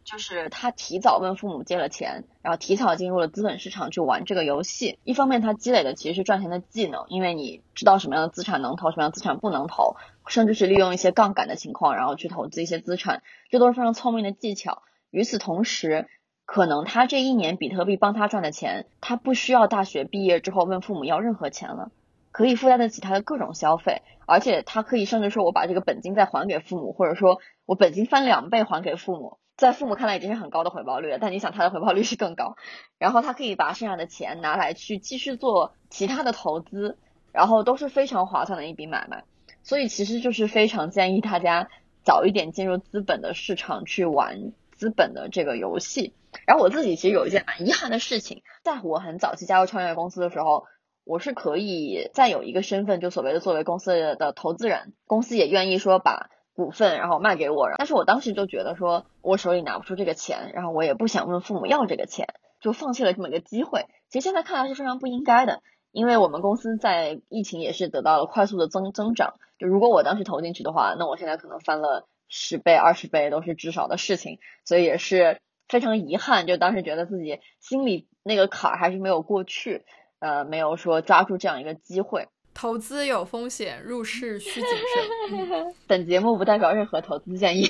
[0.03, 4.99] 就是他提早问父母借了钱，然后提早进入了资本市场去玩这个游戏。
[5.05, 14.83] 一方面，他积累的其实是赚钱的技能，因为你知道什么样的资产能投，什么样的资产不能投，甚至是利用一些杠杆的情况，然后去投资一些资产，这都是非常聪明的技巧。
[15.11, 16.09] 与此同时，
[16.47, 21.91] 可能他这一年比特币帮他赚的钱，他不需要大学毕业之后问父母要任何钱了，
[22.39, 29.39] 可以负担得起他的各种消费，而且他可以甚至说我把这个本金再还给父母，或者说我本金翻两倍还给父母。
[29.57, 32.55] 在父母看来已经是很高的回报率了，但你想他的回报率是更高，
[32.97, 36.97] 然后他可以把剩下的钱拿来去继续做其他的投资，
[37.33, 39.25] 然后都是非常划算的一笔买卖，
[39.65, 41.69] 所以其实就是非常建议大家
[42.05, 46.15] 早一点进入资本的市场去玩资本的这个游戏。
[46.47, 50.67] 然后我自己其实有一件蛮遗憾的事情，在我很早期加入创业公司的时候，
[51.09, 56.31] 我是可以再有一个身份，就所谓的作为公司的投资人，公司也愿意说把。
[56.59, 62.27] 股份，然后卖给我，但是我当时就觉得说，我手里拿不出这个钱，然后我也不想问父母要这个钱，
[62.61, 63.87] 就放弃了这么一个机会。
[64.09, 69.35] 其实现在看来是非常不应该的，因为我们公司在疫情也是得到了快速的增增长。
[69.57, 76.49] 就如果我当时投进去的话，那我现在可能翻了十倍、二十倍都是至少的事情，所以也是非常遗憾。
[76.49, 79.85] 就当时觉得自己心里那个坎儿还是没有过去，
[80.21, 82.29] 呃，没有说抓住这样一个机会。
[82.55, 85.75] 投资有风险，入市需谨慎。
[85.87, 87.69] 本节目不代表任何投资建议。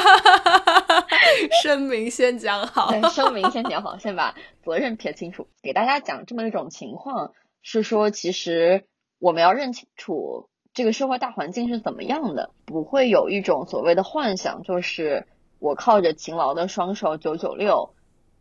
[1.62, 5.46] 声明先讲好， 声明先讲好，先把责任撇清楚。
[5.62, 8.84] 给大家讲这么一种情况，是说其实
[9.18, 15.26] 我们要认清楚这个社会大环境是怎么样的，不会有一种所谓的幻想，就是
[15.58, 17.92] 我靠着勤劳的双手九九六。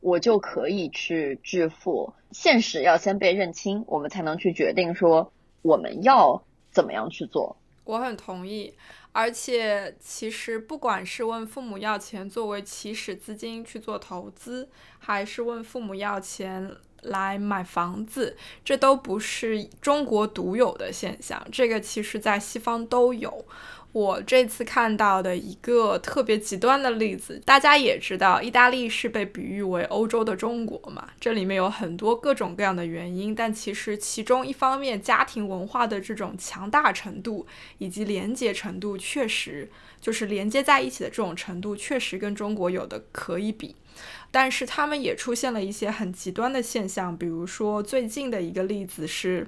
[0.05, 2.13] 我就可以去致富。
[2.29, 5.31] 现实要先被认清，我们才能去决定说
[5.63, 7.57] 我们要怎么样去做。
[7.85, 8.71] 我很同意，
[9.11, 21.43] 而且其实不管是问父母要钱作为起始资金去做投资，还是问父母要钱来买房子，这都不是中国独有的现象。
[21.51, 23.43] 这个其实在西方都有。
[23.95, 31.07] 我这次看到的一个特别极端的例子，大家也知道，意大利是被比喻为欧洲的中国嘛？
[31.17, 43.77] 这里面有很多各种各样的原因，但其实其中一方面，家庭文化的这种强大程度以及连接程度，确实就是连接在一起的这种程度，确实跟中国有的可以比。
[44.29, 49.47] 但是他们也出现了一些很极端的现象，比如说最近的一个例子是。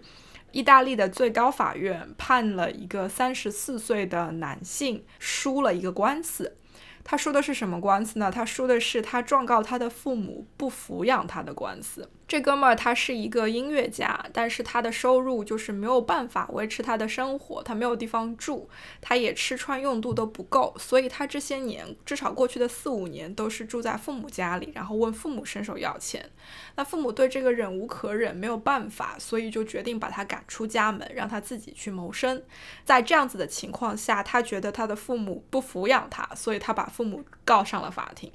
[0.52, 6.58] 意大利的最高法院判了一个三十四岁的男性输了一个官司。
[7.04, 8.30] 他输的是什么官司呢？
[8.32, 12.10] 他输的是他状告他的父母不抚养他的官司。
[12.28, 26.30] 这哥们儿他是一个音乐家，但是他的收入就是没有办法维持他的生活，他没有地方住，他也吃穿用度都不够，所以他这些年至少过去的四五年都是住在父母家里，然后问父母伸手要钱。
[26.76, 32.44] 那父母对这个忍无可忍，没有办法，所以就决定把他赶出家门，让他自己去谋生。
[32.84, 38.30] 在这样子的情况下，他觉得他的父母不抚养他，所以他把父母告上了法庭。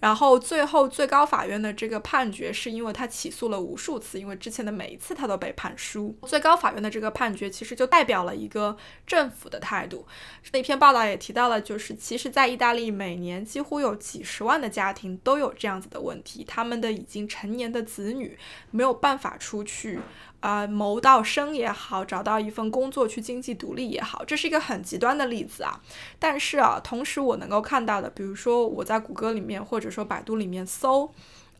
[0.00, 6.16] 然后最后最高法院的这个判决是因为他起诉了无数次，因为之前的每一次他都被判输。
[6.26, 10.06] 最高法院的这个判决其实就代表了一个政府的态度。
[10.52, 18.38] 那篇报道也提到了，就是其实，在意大利每年几乎有几十万的家庭都有这样子的问题，他们的已经成年的子女
[18.70, 19.98] 没有办法出去。
[20.40, 25.80] 啊，谋到生也好，找到一份工作去经济独立也好，这是一个很极端的例子啊。
[26.18, 31.12] 但是啊，同时我能够看到的，比如说我在谷歌里面或者说百度里面搜，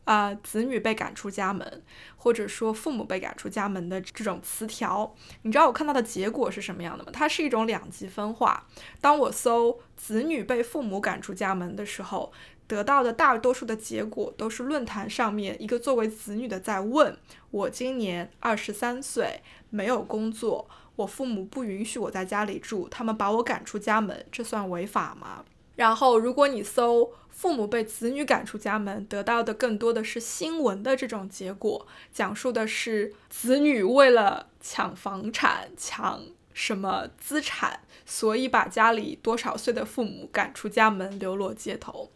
[0.05, 1.83] 啊，子女被赶出家门，
[2.15, 7.09] 或者说父母被赶出家门的这种词条，你知道我看到的结果是什么样的吗？
[7.11, 8.65] 它是一种两极分化。
[9.01, 12.31] 当我搜子女被父母赶出家门的时候。
[12.67, 17.17] 得到的大多数的结果都是论坛上面一个作为子女的在问
[17.49, 25.45] 我今年二十三岁，没有工作，我父母不允许我在家里住，他们把我赶出家门，这算违法吗？
[25.75, 36.21] 然后如果你搜父母被子女赶出家门，得到的更多的是新闻的这种结果，讲述的是子女为了抢房产、抢
[36.57, 42.09] 什么资产，所以把家里多少岁的父母赶出家门，流落街头。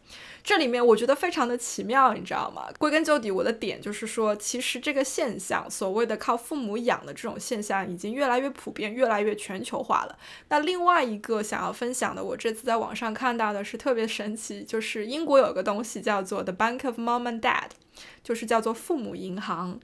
[0.44, 2.68] 这里面我觉得非常的奇妙，你知道吗？
[2.80, 10.18] 归根究底，我的点就是说，其实这个现象，所谓的靠父母养的这种现象，已经越来越普遍，越来越全球化了。
[10.50, 17.70] 那另外一个想要分享的，我这次在网上看到的是特别神奇，就是英国有个东西叫做 The Bank of Mom and Dad，
[18.24, 19.80] 就是叫做父母银行。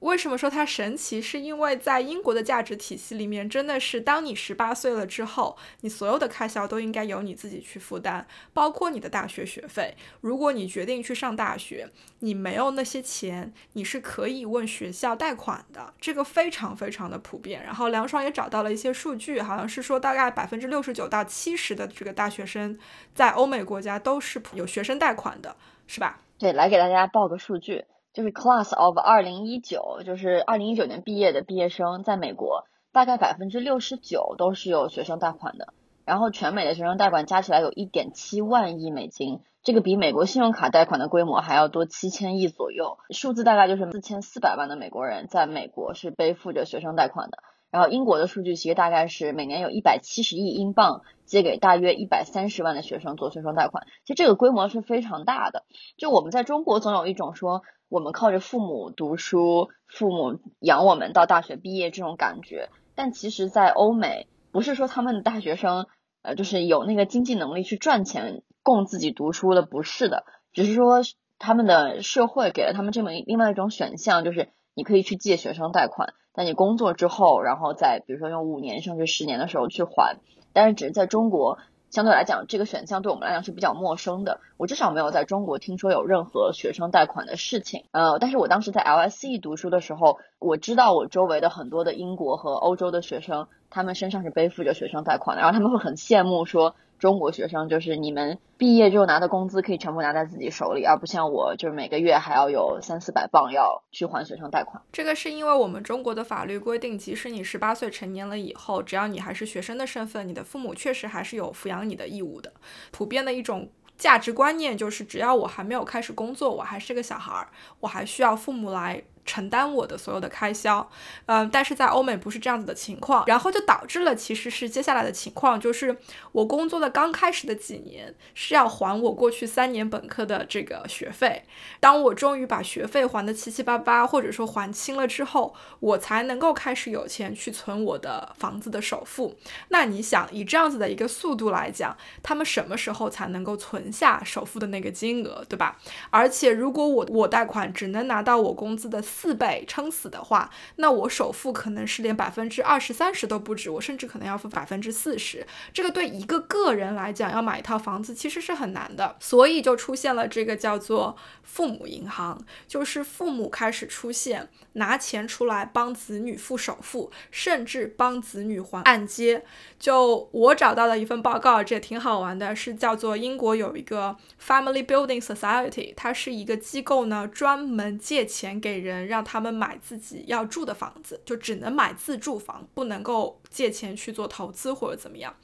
[0.00, 1.20] 为什么说它神奇？
[1.20, 9.96] 是因为在英国的价值体系里面，真的是当你十八岁了之后，你所有的开销都应该由你自己去负担，包括你的大学学费。
[10.20, 11.88] 如果你决定去上大学，
[12.20, 17.64] 你没有那些钱，你是可以问学校贷款的，这个非常非常的普遍。
[17.64, 22.78] 然后梁爽也找到了一些数据，好像是说大概百分之六十九到七十的这个大学生
[23.14, 25.56] 在欧美国家都是有学生贷款的，
[25.88, 26.20] 是吧？
[26.38, 27.84] 对，来给大家报个数据。
[28.14, 35.72] 就是 Class of 二零一九，就是二零一九年毕业的毕业生，在美国大概百分之六十九都是有学生贷款的。
[36.04, 42.96] 然后全美的学生贷款加起来有一点七万亿美金，这个比美国信用卡贷款的规模还要多七千亿左右。
[43.10, 47.38] 数字大概就是四千四百万的美国人在美国是背负着学生贷款的。
[47.70, 55.64] 然后英国的数据其实大概是每年有一百七十亿英镑借给大约一百三十万的学生做学生贷款，其实这个规模是非常大的。
[55.98, 57.62] 就我们在中国总有一种说。
[57.88, 65.86] 我们靠着父母读书，父母养我们到大学毕业这种感觉，但其实，在欧美，不是说他们的大学生，
[66.20, 71.00] 呃，就是有那个经济能力去赚钱供自己读书的，不是的，只是说
[71.38, 80.18] 他们的社会给了他们这么另外一种选项，就是你可以去借学生贷款，在你工作之后，然后再比如说用五年甚至十年的时候去还，
[80.52, 81.58] 但是只是在中国。
[81.90, 84.40] 相对来讲，这个选项对我们来讲是比较陌生的。
[84.56, 87.84] 我至少没有在中国听说有任何学生贷款的事情。
[87.92, 96.74] 呃，但是我当时在 LSE 读书的时候，我知道我周围的很多的英国和欧洲的学生，他们身上是背负着学生贷款的，然后他们会很羡慕说。
[96.98, 104.82] 中国学生就是你们毕业之后拿的工资可以全部拿在自己手里，而不像我，就是每个月还要有三四百镑要去还学生贷款。
[104.92, 112.52] 这个是因为我们中国的法律规定，即使你十八岁成年了以后，只要你还是学生的身份，你的父母确实还是有抚养你的义务的。
[112.90, 117.48] 普遍的一种价值观念就是，只要我还没有开始工作，我还是个小孩儿，
[117.80, 119.02] 我还需要父母来。
[119.28, 120.90] 承担我的所有的开销，
[121.26, 125.94] 嗯，但是在欧美不是这样子的情况，然后就导致了其实是接下来的情况，就是
[126.32, 131.44] 我工作的刚开始的几年是要还我过去三年本科的这个学费，
[131.78, 139.36] 当我终于把学费还的七七八八，或者说还清了之后，我才能够开始有钱去存我的房子的首付。
[139.68, 145.76] 那你想以这样子的一个速度来讲，他们什么时候才能够存下首付的那个金额，对吧？
[146.08, 149.02] 而且如果我我贷款只能拿到我工资的。
[149.20, 155.44] 四倍撑死的话，那我首付可能是连百分之二十三十都不止，我甚至可能要付百分之四十。
[155.74, 169.42] 这个对一个个人来讲，要买一套房子其实是很难的，所以就出现了这个叫做父母银行，就是父母开始出现拿钱出来帮子女付首付，甚至帮子女还按揭。
[169.80, 179.07] 就我找到的一份报告，这也挺好玩的，是叫做英国有一个 Family Building Society，它是一个机构呢，专门借钱给人。
[179.08, 185.34] 让他们买自己要住的房子，就只能买自住房，不能够借钱去做投资或者怎么样。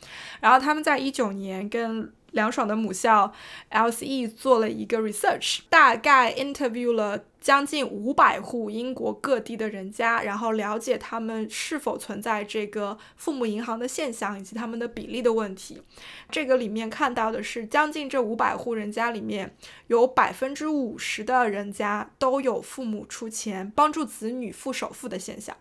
[0.41, 3.33] 然后他们在一九年跟凉爽的母校
[3.71, 7.25] LSE 做了一个 research，大概 interview 了。
[7.45, 15.83] 将近五百户英国各地的人家，然后了解他们是否存在这个父母银行的现象以及他们的比例的问题。
[16.31, 19.55] 这个里面看到的是，将近这五百户人家里面
[19.89, 25.55] 有百分之五十的人家都有父母出钱帮助子女付首付的现象，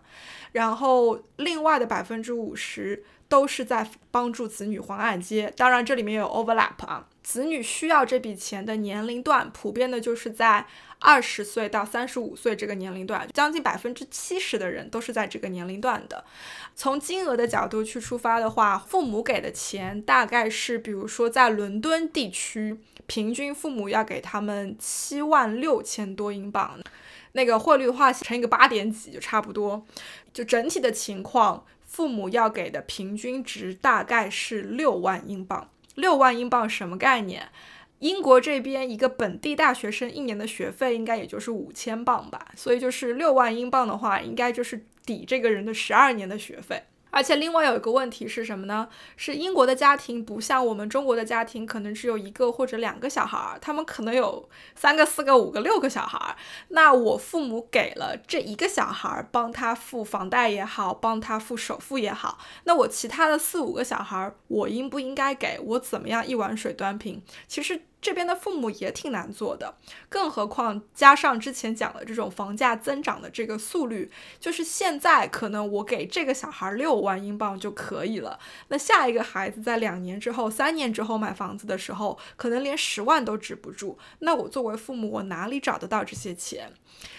[0.54, 5.52] 然后另外的百分之五十都是在帮助子女还按揭。
[5.58, 7.08] 当然，这里面有 overlap 啊。
[7.24, 10.68] 子女需要这笔钱的年龄段，普遍的就是在
[11.00, 16.26] 二十岁到三十五岁这个年龄段，将近百分之七十的人都是在这个年龄段的。
[16.76, 26.78] 从金额的角度去出发的话，父母给的钱大概是，比如说在伦敦地区，平均父母要给他们七万六千多英镑，
[27.32, 29.86] 那个汇率的话乘一个八点几就差不多。
[30.34, 35.70] 就整体的情况，父母要给的平均值大概是六万英镑。
[35.94, 37.44] 六万英镑什么概念？
[38.00, 46.82] 英国这边一个本地大学生一年的学费应该也就是五千镑吧，所以就是六万英镑的话，应该就是抵这个人的十二年的学费。
[47.14, 48.90] 而且另外有一个问题是什么呢？
[49.16, 56.36] 是英国的家庭不像我们中国的家庭，可能只有一个或者两个小孩儿，他们可能有三个、四个、五个、六个小孩儿。
[56.70, 67.22] 那我父母给了这一个小孩儿，帮他付房贷也好，帮他付首付也好，那我其他的四五个小孩儿，我应不应该给我怎么样一碗水端平？
[67.48, 67.84] 其实。
[68.04, 69.78] 这边的父母也挺难做的，
[70.10, 74.12] 更何况加上之前讲的这种房价增长的这个速率，
[74.42, 78.38] 就是现在可能我给这个小孩六万英镑就可以了，
[78.68, 83.98] 那下一个孩子在两年之后、三年之后买房子的时候，可能连十万都止不住。
[84.20, 86.74] 那我作为父母，我哪里找得到这些钱？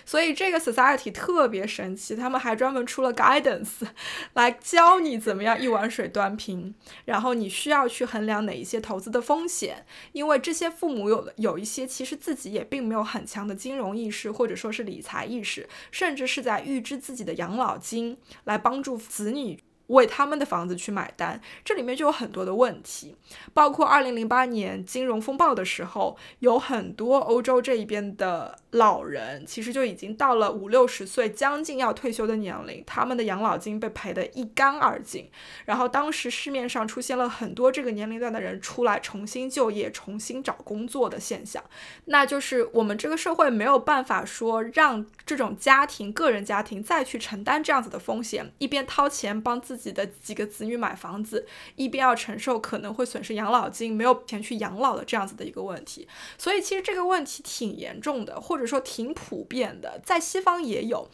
[0.05, 3.87] 所以这个 society 特别神奇，他们还专门出了 guidance
[4.35, 6.74] 来教你怎么样一碗水端平，
[7.07, 19.59] 然后你需要去衡量哪一些投资的风险，因为这些父母有有一些其实自己也并没有很强的金融意识或者说是理财意识，甚至是在预支自己的养老金来帮助子女。
[19.89, 23.14] 为他们的房子去买单，这里面就有很多的问题，
[23.53, 35.28] 包括二零零八年金融风暴的时候，有很多欧洲这一边的老人，其实就已经到了五六十岁，将近要退休的年龄，他们的养老金被赔得一干二净。
[35.66, 41.62] 然后当时市面上出现了很多这个年龄段的人出来重新就业、重新找工作的现象，
[42.07, 49.74] 那就是我们这个社会没有办法说让这种家庭、个人家庭再去承担这样子的风险，一边掏钱帮自。
[49.77, 51.47] 自己的几个子女买房子，
[51.77, 56.07] 一边要承受可能会损失养老金、没有钱去养老的这样子的一个问题，
[56.39, 61.09] 所以其实这个问题挺严重的，或者说挺普遍的，在西方也有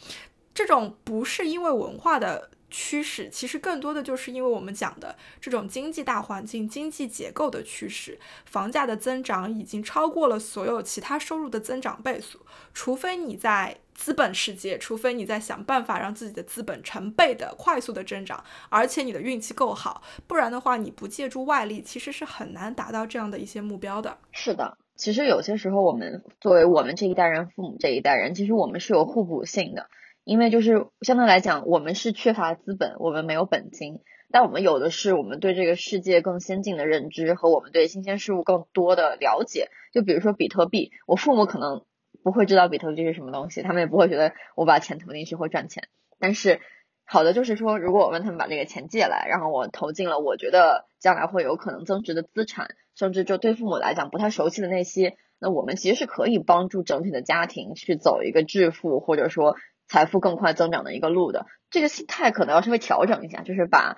[0.53, 12.39] 这种不是因为文化的趋势，其实更多的就是因为我们讲的这种经济大环境、经济结构的趋势，房价的增长已经超过了所有其他收入的增长倍数，
[12.73, 13.77] 除非你在。
[14.01, 24.17] 资本世界，除非你在想办法让自己的资本成倍的快速的增长，而且你的运气够好，不然的话，你不借助外力，其实是很难达到这样的一些目标的。
[24.31, 29.85] 是的，其实有些时候，我们作为我们这一代人，父母这一代人，其实我们是有互补性的，
[30.23, 33.99] 因为就是相对来讲，我们是缺乏资本，我们没有本金，
[34.31, 39.69] 但我们有的是我们对这个世界更先进的认知和我们对新鲜事物更多的了解。
[39.93, 41.85] 就比如说比特币，我父母可能。
[42.23, 45.87] 不会知道比特币是什么东西，他们也不会觉得我把钱投进去会赚钱。
[46.19, 46.59] 但是
[47.05, 59.55] 好的就是说，如果我问他们把这个钱借来，然后我投进了我觉得将来会有可能增值的资产，甚至就对父母来讲不太熟悉的那些，那我们其实是可以帮助整体的家庭去走一个致富或者说
[59.87, 61.45] 财富更快增长的一个路的。
[61.69, 63.97] 这个心态可能要稍微调整一下，就是把。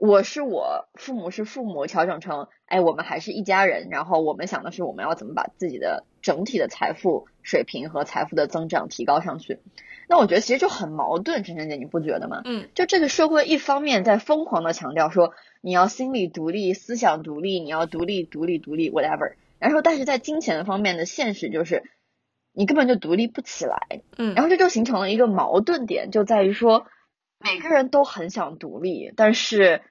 [0.00, 3.88] 我是我，父母是父母，调整成，哎，我们还是一家人。
[3.90, 9.60] 然后我们想的是，我们要怎么把自己的整体的财富水平和财富的增长提高上去。
[10.08, 12.40] 那我觉得其实就很矛盾，陈晨姐，你不觉得吗？
[12.46, 19.34] 嗯，就这个社会一方面在疯狂的强调说你要心理独立、思想独立，你要独立、独立、独立，whatever。
[19.58, 21.82] 然后但是在金钱方面的现实就是，
[22.54, 24.00] 你根本就独立不起来。
[24.16, 26.86] 嗯，然后这就形成了一个矛盾点，就在于说
[27.40, 29.82] 每个人都很想独立，但是。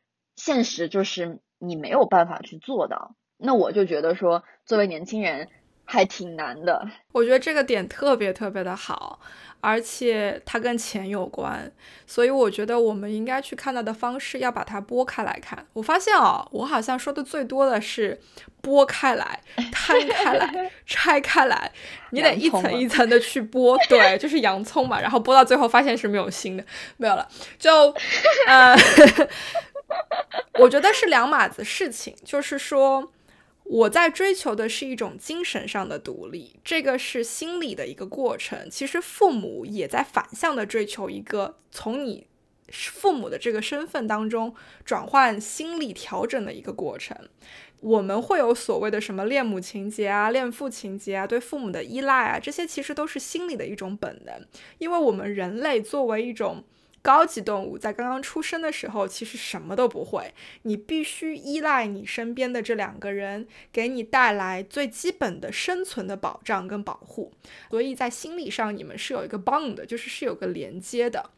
[0.42, 5.50] 现实就是你没有办法去做到，那我就觉得说，作为年轻人
[5.92, 6.88] 还挺难的。
[7.12, 9.20] 我觉得这个点特别特别的好，
[9.60, 11.72] 而且它跟钱有关，
[12.06, 15.66] 所以我觉得我们应该去看到的方式要把它拨开来看。
[15.74, 18.22] 我发现哦，我好像说的最多的是
[18.62, 19.42] 拨开来、
[19.74, 21.72] 摊开来、拆开来，
[22.12, 26.64] 你得一层一层的去剥， 对，就是洋葱嘛，然后剥到最后发现是没有心的，
[26.98, 27.28] 没有了，
[27.58, 27.92] 就
[28.48, 28.78] 呃。
[30.60, 33.12] 我觉得是两码子事情，就是说，
[33.70, 38.68] 我在追求的是一种精神上的独立，这个是心理的一个过程。
[38.68, 42.26] 其实父母也在反向的追求一个从你
[42.70, 47.16] 父母的这个身份当中转换心理调整的一个过程。
[47.82, 54.44] 我们会有所谓的什么恋母情节啊、恋父情节啊、对父母的依赖啊，这些其实都是心理的一种本能，
[54.80, 56.64] 因为我们人类作为一种。
[57.10, 60.32] 高级动物在刚刚出生的时候，其实什么都不会。
[60.62, 67.34] 你必须依赖你身边的这两个人，给你带来最基本的生存的保障跟保护。
[67.72, 71.32] 所以在心理上，你们是有一个 bond，就是是有个连接的。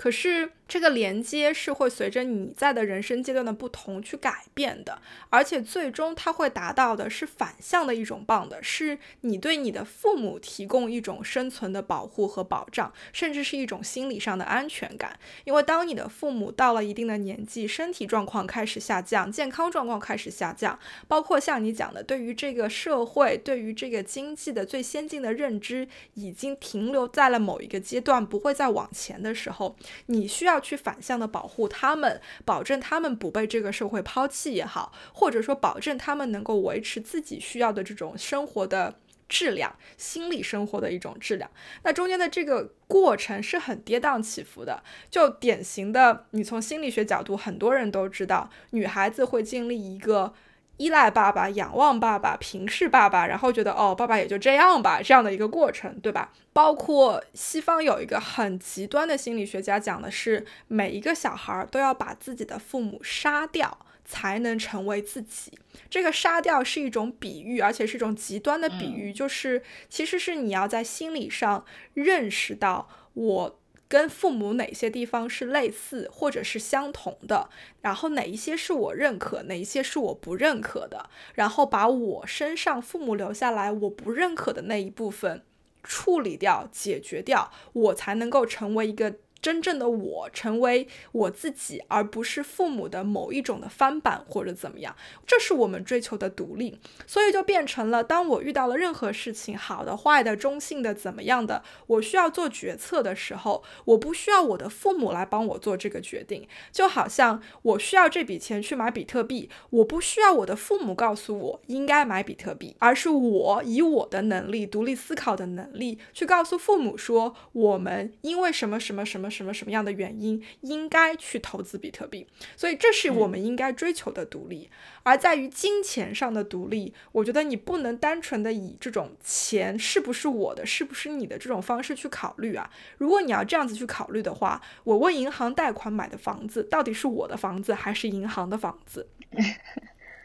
[0.00, 4.98] 可是这个连接是会随着你在的人生阶段的不同去改变的，
[5.28, 15.18] 而且最终它会达到的是反向的一种棒的，是你对你的父母提供一种生存的保护和保障，甚至是一种心理上的安全感。
[15.44, 20.78] 因为当你的父母到了一定的年纪，身体状况开始下降，健康状况开始下降，
[21.08, 29.76] 包括像你讲的，对于这个社会、对于这个经济的最先进的认知已经停留在了某一个阶段，不会再往前的时候。
[30.06, 41.50] 你需要去反向的保护他们，保证他们不被这个社会抛弃也好，或者说保证他们能够维持自己需要的这种生活的质量，心理生活的一种质量。
[41.82, 44.82] 那中间的这个过程是很跌宕起伏的。
[45.10, 50.34] 就典型的，你从心理学角度，很多人都知道，女孩子会经历一个。
[50.80, 56.32] 依赖爸爸、仰望爸爸、平视爸爸，然后觉得哦，爸爸也就这样吧，这样的一个过程，对吧？
[56.54, 65.52] 包括西方有一个很极端的心理学家讲的是，每一个小孩都要把自己的父母杀掉，才能成为自己。
[65.90, 71.62] 这个杀掉是一种比喻，而且是一种极端的比喻，就是其实是你要在心理上
[71.92, 73.59] 认识到我。
[73.90, 85.42] 跟父母哪些地方是类似或者是相同的，然后哪一些是我认可，哪一些是我不认可的，然后把我身上父母留下来我不认可的那一部分
[85.82, 89.16] 处理掉、解决掉，我才能够成为一个。
[89.42, 94.94] 真正的我成为我自己，而不是父母的某一种的翻版或者怎么样，
[95.26, 96.78] 这是我们追求的独立。
[97.06, 106.46] 所以就变成了，当我遇到了任何事情，好的、坏的、中性的、怎么样的，我需要做决策的时候，我不需要我的父母来帮我做这个决定。
[106.70, 119.29] 就好像我需要这笔钱去买比特币，我不需要我的父母告诉我应该买比特币，而是我以我的能力、独立思考的能力去告诉父母说，我们因为什么什么什么。
[119.30, 122.26] 什么什么样的原因应该去投资比特币？
[122.56, 124.68] 所以这是我们应该追求的独立。
[125.02, 132.70] 而在于金钱上的独立，我觉得你不能单纯的以这种钱是不是我的，是不是你的这种方式去考虑啊。
[132.98, 139.08] 如果你要这样子去考虑的话，我问银行贷款买的房子到底是我的房子还是银行的房子？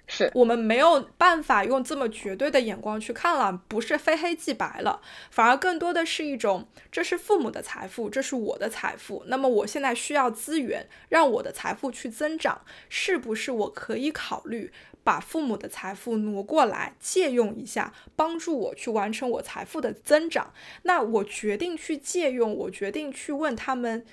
[0.08, 5.02] 是我们没有办法用这么绝对的眼光去看了，不是非黑即白了，
[5.32, 14.72] 反而更多的是一种，这是父母的财富，这是我的财富，那么我现在需要资源让我的财富去增长，是不是我可以考虑
[15.04, 20.54] 把父母的财富挪过来借用一下，帮助我去完成我财富的增长？
[20.84, 24.06] 那我决定去借用，我决定去问他们。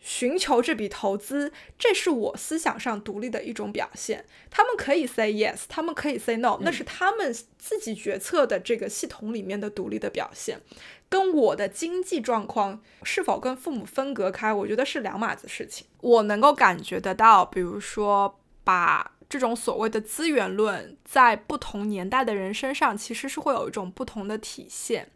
[0.00, 4.24] 寻求这笔投资，这是我思想上独立的一种表现。
[4.50, 10.60] 他们可以 say yes，他们可以 say no，那是他们自己决策的这个系统里面的独立的表现，
[11.08, 15.86] 跟我的经济状况是否跟父母分隔开，我觉得是两码子事情。
[16.00, 25.10] 我能够感觉得到，比如说把这种所谓的资源论，在不同年代的人身上，其实是会有一种不同的体现。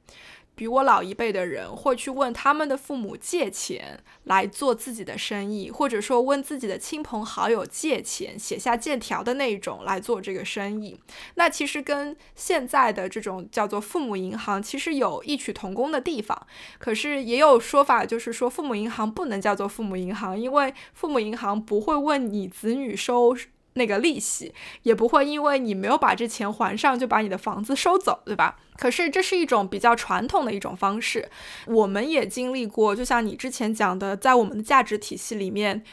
[0.55, 11.01] 比我老一辈的人会去问他们的父母借钱来做自己的生意，或者说问自己的亲朋好友借钱，写下借条的那一种来做这个生意。
[11.35, 16.47] 那其实跟现在的这种叫做父母银行其实有异曲同工的地方。
[16.79, 23.35] 可是也有说法，就是说父母银行不能叫做父母银行，因为父母银行不会问你子女收。
[23.75, 24.53] 那个利息
[24.83, 28.57] 也不会因为你没有把这钱还上就把你的房子收走，对吧？
[28.77, 31.29] 可是这是一种比较传统的一种方式，
[31.67, 35.85] 我们也经历过，就像你之前讲的，在我们的价值体系里面。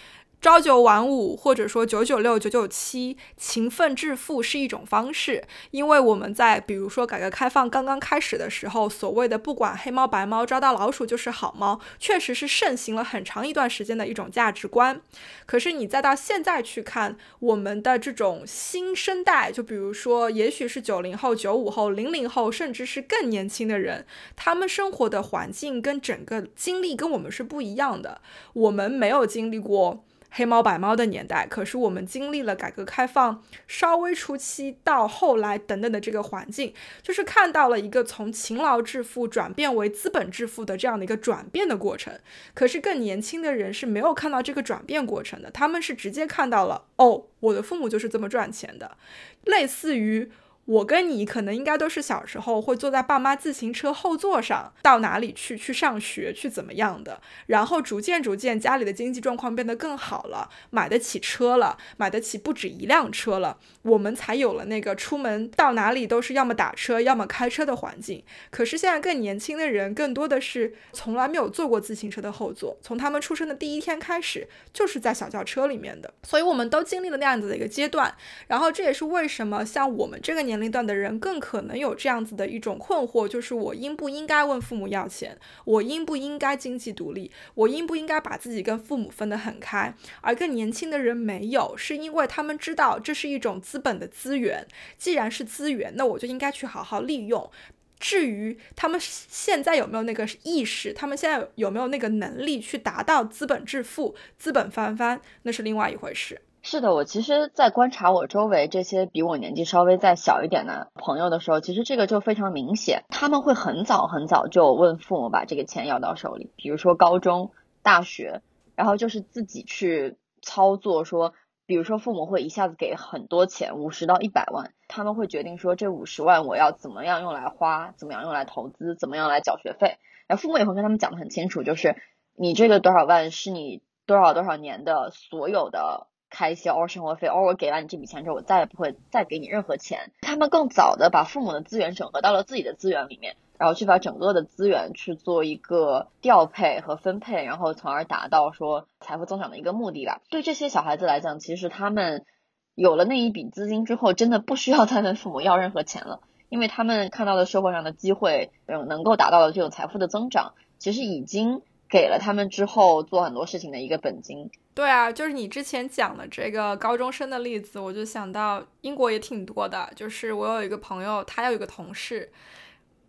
[0.41, 5.43] 朝九晚五，或者说九九六、九九七，勤奋致富是一种方式。
[5.69, 14.99] 因为我们在比如说改革开放刚刚开始的时候，所谓的不管黑猫白猫，抓到老鼠就是好猫，确实是盛行了很长一段时间的一种价值观。
[15.45, 28.21] 可是你再到现在去看我们的这种新生代，就比如说，也许是九零后、九五后、零零后，甚至是更年轻的人，他们生活的环境跟整个经历跟我们是不一样的。
[28.53, 30.03] 我们没有经历过。
[30.31, 42.17] 黑猫白猫的年代，可是我们经历了改革开放稍微初期到后来等等的这个环境，就是看到了一个从勤劳致富转变为资本致富的这样的一个转变的过程。
[42.53, 48.97] 可是更年轻的人是没有看到这个转变过程的，他们是直接看到了，哦，我的父母就是这么赚钱的，
[49.45, 50.31] 类似于。
[50.65, 68.23] 我跟你可能应该都是小时候会坐在爸妈自行车后座上到哪里去去上学去怎么样的，然后逐渐逐渐家里的经济状况变得更好了，买得起车了，买得起不止一辆车了，我们才有了那个出门到哪里都是要么打车要么开车的环境。
[68.51, 78.15] 可是现在更年轻的人更多的是从来没有坐过自行车的后座，从他们出生的第一天开始就是在小轿车里面的，所以我们都经历了那样子的一个阶段。
[78.47, 80.50] 然后这也是为什么像我们这个年。
[80.51, 85.37] 年龄段的人更可能有这样子的一种困惑，就是我应不应该问父母要钱？
[85.63, 87.31] 我应不应该经济独立？
[87.53, 89.95] 我应不应该把自己跟父母分得很开？
[90.19, 97.49] 而更年轻的人没有，是因为他们知道这是一种资本的资源，既然是资源，那我就应该去好好利用。
[97.97, 106.41] 至于他们现在有没有那个意识，他们现在有没有那个能力去达到资本致富、资本翻番，那是另外一回事。
[106.63, 117.51] 是的，我其实，在观察我周围这些比我年纪稍微再小一点的朋友的时候，其实这个就非常明显，他们会很早很早就问父母把这个钱要到手里，比如说高中、
[117.81, 118.41] 大学，
[118.75, 121.33] 然后就是自己去操作，说
[121.65, 129.97] 比如说父母会一下子给很多钱，五十到一百万，他们会决定说这五十万我要怎么样用来花，怎么样用来投资，怎么样来缴学费。
[130.27, 131.95] 然后父母也会跟他们讲的很清楚，就是
[132.35, 140.11] 你这个多少万是你多少多少年的所有的开销、生活费，而我给完你这笔钱之后，我再也不会再给你任何钱。
[140.21, 143.35] 他们更早的把父母的资源整合到了自己的资源里面。
[143.59, 150.19] 然后去把整个的资源去做一个调配和分配，然后从而达到说财富增长的一个目的吧。
[150.31, 152.25] 对这些小孩子来讲，其实他们
[152.73, 161.61] 有了那一笔资金之后，真的不需要 再问父母要任何钱了，因为他们看到的社会上的机会，嗯，能够达到的这种财富的增长，其实已经
[161.91, 164.49] 给了他们之后做很多事情的一个本金。
[164.73, 172.31] 对啊，就是你之前讲的这个高中生的例子，我就想到英国也挺多的，就是我有一个朋友，他有一个同事。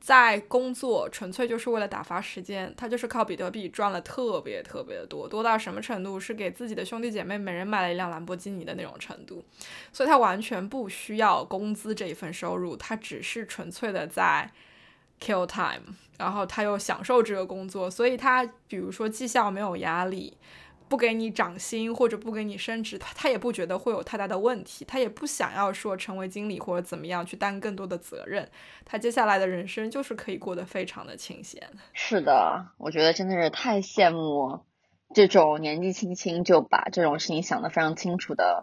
[0.01, 6.19] 在工作纯粹就是为了打发时间，他就是靠比特币赚了特别特别的多，多到什么程度？
[6.19, 9.45] 是给自己的兄弟姐妹每人买了一辆兰博基尼的那种程度。
[9.93, 14.51] 所以他完全不需要工资这一份收入，他只是纯粹的在
[15.23, 20.37] kill time，然后他又享受这个工作，所以他比如说绩效没有压力。
[20.89, 28.47] 不给你涨薪或者不给你升职，他他也不觉得会有太大的问题，他也不想要说成为经理或者怎么样去担更多的责任，
[28.85, 31.67] 他接下来的人生就是可以过得非常的清闲。
[31.95, 34.61] 是的，我觉得真的是太羡慕
[35.15, 38.63] 这种年纪轻轻就把这种事情想得非常清楚的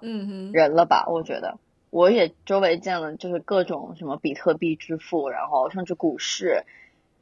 [0.54, 1.06] 人了吧？
[1.08, 1.58] 我觉得
[1.90, 6.66] 我也周围见了，就是各种什么比特币支付，然后甚至股市，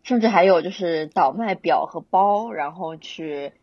[0.04, 3.54] 甚至还有就是倒卖表和包，然后去。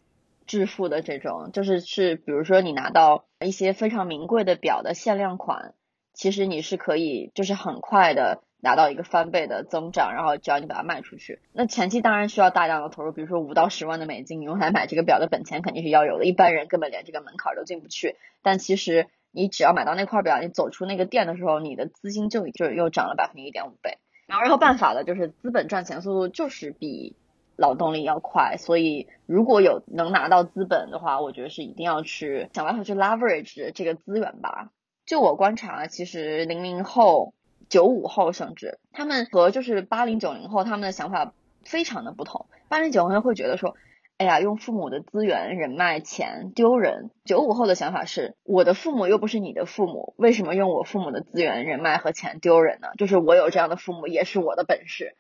[0.46, 5.72] 致富的这种，就是是，比如说你拿到一些非常名贵的表的限量款，
[6.12, 18.16] 其实你是可以，就是很快的拿到一个翻倍的增长，然后只要你把它卖出去，那前期当然需要大量的投入，比如说五到十万的美金，你用来买这个表的本钱肯定是要有的，一般人根本连这个门槛都进不去。
[18.42, 23.99] 但其实你只要买到那块表，你走出那个店的时候，你的资金就就又涨了百分之一点五倍。
[24.26, 27.16] 然后没有办法的，就是资本赚钱速度就是比。
[27.57, 34.70] 劳动力要快，所以如果有能拿到资本的话，我觉得是一定要去想办法去 leverage 这个资源吧。
[35.07, 37.32] 就我观察，其实零零后、
[37.68, 41.32] 九五后甚至他们和就是八零九零后他们的想法
[41.62, 42.47] 非常的不同。
[42.68, 43.76] 八零九零后会觉得说，
[44.16, 47.10] 哎呀，用父母的资源、人脉、钱丢人。
[47.24, 52.88] 九五后的想法是，我的父母又不是你的父母，为什么用我父母的资源、人脉和钱丢人呢？
[52.96, 55.16] 就是我有这样的父母也是我的本事。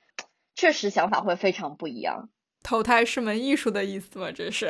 [0.54, 2.28] 确实想法会非常不一样。
[2.62, 4.30] 投胎是门艺术的意思吗？
[4.32, 4.68] 这是？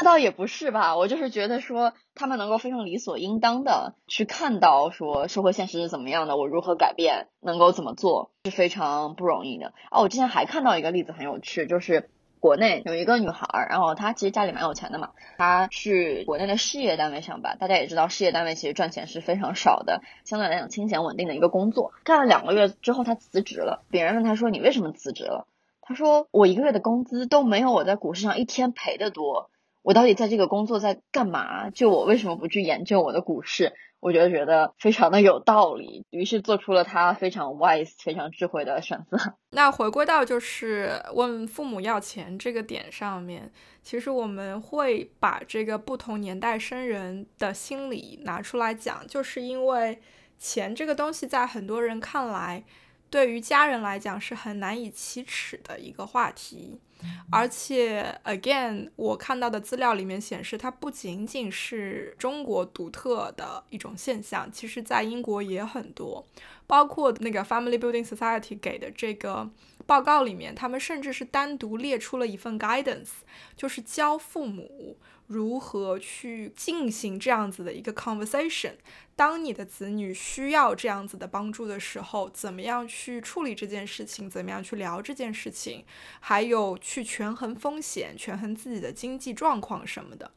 [0.00, 0.96] 那倒也不是吧。
[0.96, 9.74] 我就是觉得说，他们能够非常理所应当的去看到说社会现实是怎么样的，我如何改变，能够怎么做，是非常不容易的。
[9.90, 12.08] 哦，我之前还看到一个例子很有趣，就是。
[12.40, 17.58] 国内有一个女孩，然后她其实家里蛮有钱的嘛，她去国内的事业单位上班。
[17.60, 21.92] 大家也知道，事业单位其实赚钱是非常少的，相对来讲清闲稳定的一个工作。
[22.02, 23.82] 干了两个月之后，她辞职了。
[23.90, 25.46] 别人问她说：“你为什么辞职了？”
[25.82, 29.50] 她说：“我一个月的工资都没有我在股市上一天赔的多。
[29.82, 31.70] 我到底在这个工作在干嘛？
[31.70, 39.18] 就我为什么不去研究我的股市？”我觉得觉得非常的有道理，于是做出了他非常 wise、非常智慧的选择。
[39.52, 43.52] 那回归到就是问父母要钱这个点上面，
[43.82, 50.00] 其实我们会把这个不同年代生人的心理拿出来讲，就是因为
[50.38, 52.64] 钱这个东西在很多人看来，
[53.10, 56.80] 对于家人来讲是很难以启齿的一个话题。
[57.30, 66.26] 而且，again，我看到的资料里面显示，它不仅仅是中国独特的一种现象，其实在英国也很多。
[66.66, 69.50] 包括那个 Family Building Society 给的这个
[69.86, 73.08] 报告里面，他们甚至是单独列出了一份 guidance，
[73.56, 74.96] 就是教父母。
[75.30, 78.72] 如何去进行这样子的一个 conversation？
[79.14, 84.28] 当你的子女需要这样子的帮助的时候，怎么样去处理这件事情？
[84.28, 85.84] 怎么样去聊这件事情？
[86.18, 90.32] 还有去权衡风险、权衡自己的经济状况什么的。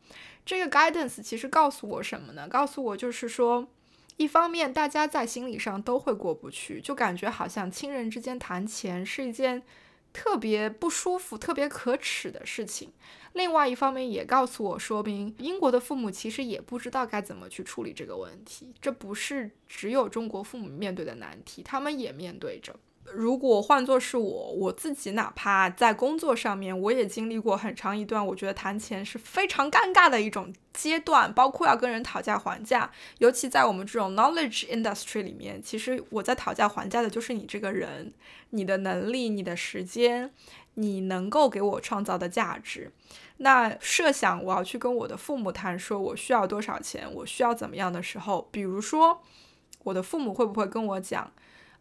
[0.46, 2.48] 这个 guidance 其实告诉我什么呢？
[2.48, 3.68] 告诉我就是说，
[4.18, 9.64] 一方面大家在心理上都会过不去，就感觉好像亲人之间谈钱是一件。
[10.14, 12.94] 特别不舒服、特别可耻的事情。
[13.34, 18.73] 另外一方面，也告诉我说明，英国的父母其实也不知道该怎么去处理这个问题。
[18.79, 22.75] 这不是只有中国父母面对的难题，他们也面对着。
[23.12, 38.14] 如果换作是我，我自己哪怕在工作上面，我也经历过很长一段，我觉得谈钱是非常尴尬的一种阶段，包括要跟人讨价还价，尤其在我们这种 knowledge industry 里面，其实我在讨价还价的就是你这个人，
[38.51, 40.32] 你的能力，你的时间，
[40.76, 42.91] 你能够给我创造的价值。
[43.38, 49.22] 那设想我要去跟我的父母谈，说我需要多少钱，我需要怎么样的时候，比如说
[49.84, 51.32] 我的父母会不会跟我讲？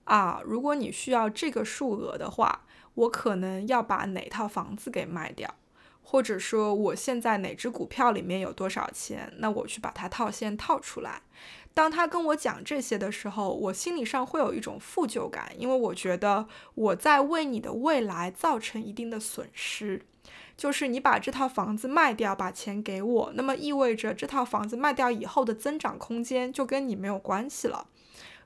[0.05, 5.55] 啊，如果你需要这个数额的话，我可能要把哪套房子给卖掉，
[6.03, 11.22] 或者说我现在哪只股票里面有多少钱，那我去把它套现套出来。
[11.74, 20.03] 当他跟我讲这些的时候，我心理上会有一种负疚感，因为我觉得我在为你的未来造成一定的损失。
[20.55, 27.86] 就是你把这套房子卖掉，把钱给我，那么意味着这套房子卖掉以后的增长空间就跟你没有关系了。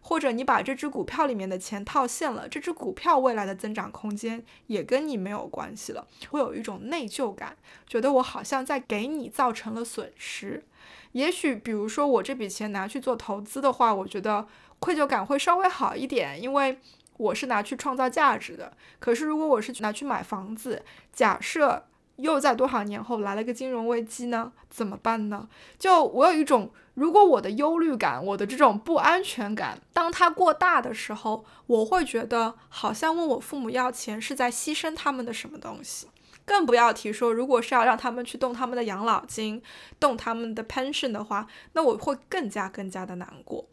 [0.06, 7.56] 或者你把这只股票里面的钱套现了，这只股票未来的增长空间也跟你没有关系了，会有一种内疚感，
[7.88, 10.62] 觉得我好像在给你造成了损失。
[11.10, 14.46] 也许比如说我这笔钱拿去做投资的话，我觉得
[14.78, 16.78] 愧疚感会稍微好一点，因为
[17.16, 18.72] 我是拿去创造价值的。
[19.00, 21.86] 可是如果我是拿去买房子，假设。
[22.16, 24.50] 又在多少年后来了个金融危机呢？
[24.70, 25.46] 怎么办呢？
[25.78, 36.08] 就我有一种，如果我的忧虑感，我的这种不安全感，当它过大的时候，我会觉得好像问我父母要钱是在牺牲他们的什么东西。
[36.44, 39.62] 更不要提说，如果是要让他们去动他们的养老金，
[40.00, 43.68] 动他们的 pension 的话，那我会更加更加的难过。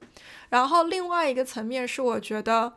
[0.50, 2.74] 然后另外一个层面是，我觉得。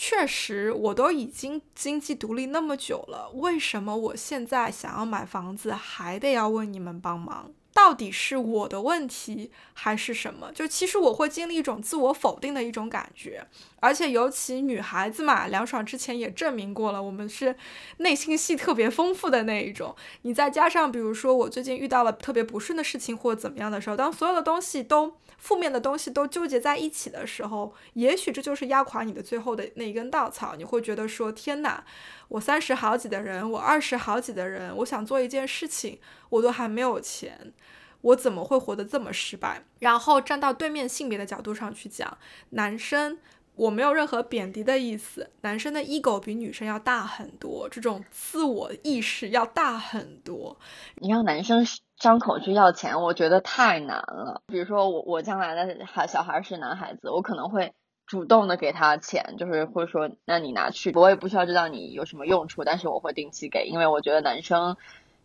[0.00, 7.50] 确实，我都已经经济独立那么久了，为什么我现在想要买房子还得要问你们帮忙？
[7.78, 10.50] 到底是我的问题还是什么？
[10.52, 13.46] 就其实我会经历一种自我否定的一种感觉，
[13.78, 17.54] 而且尤其女孩子嘛，梁爽之前也证明过了，我们是
[17.98, 19.94] 内心戏特别丰富的那一种。
[20.22, 30.56] 你再加上，比如说我最近遇到了特别不顺的事情或怎么样的时候，当所有的东西都负面的东西都纠结在一起的时候，也许这就是压垮你的最后的那一根稻草。
[30.56, 31.84] 你会觉得说：天哪，
[32.26, 36.00] 我三十好几的人，我二十好几的人，我想做一件事情，
[36.30, 37.52] 我都还没有钱。
[38.00, 39.62] 我怎么会活得这么失败？
[39.80, 42.16] 然后站到对面性别的角度上去讲，
[42.50, 43.18] 男生
[43.56, 50.56] 我没有任何贬低的意思，男生的 ego 比女生要大很多，这种自我意识要大很多。
[50.94, 51.66] 你让男生
[51.98, 54.42] 张口去要钱，我觉得太难了。
[54.46, 57.72] 比如说我我将来的孩小孩是男孩子，我可能会
[58.06, 64.76] 主动的给他钱，就是或者说那你拿去，我也不需要知道你有什么用处，但是我会定期给，因为我觉得男生。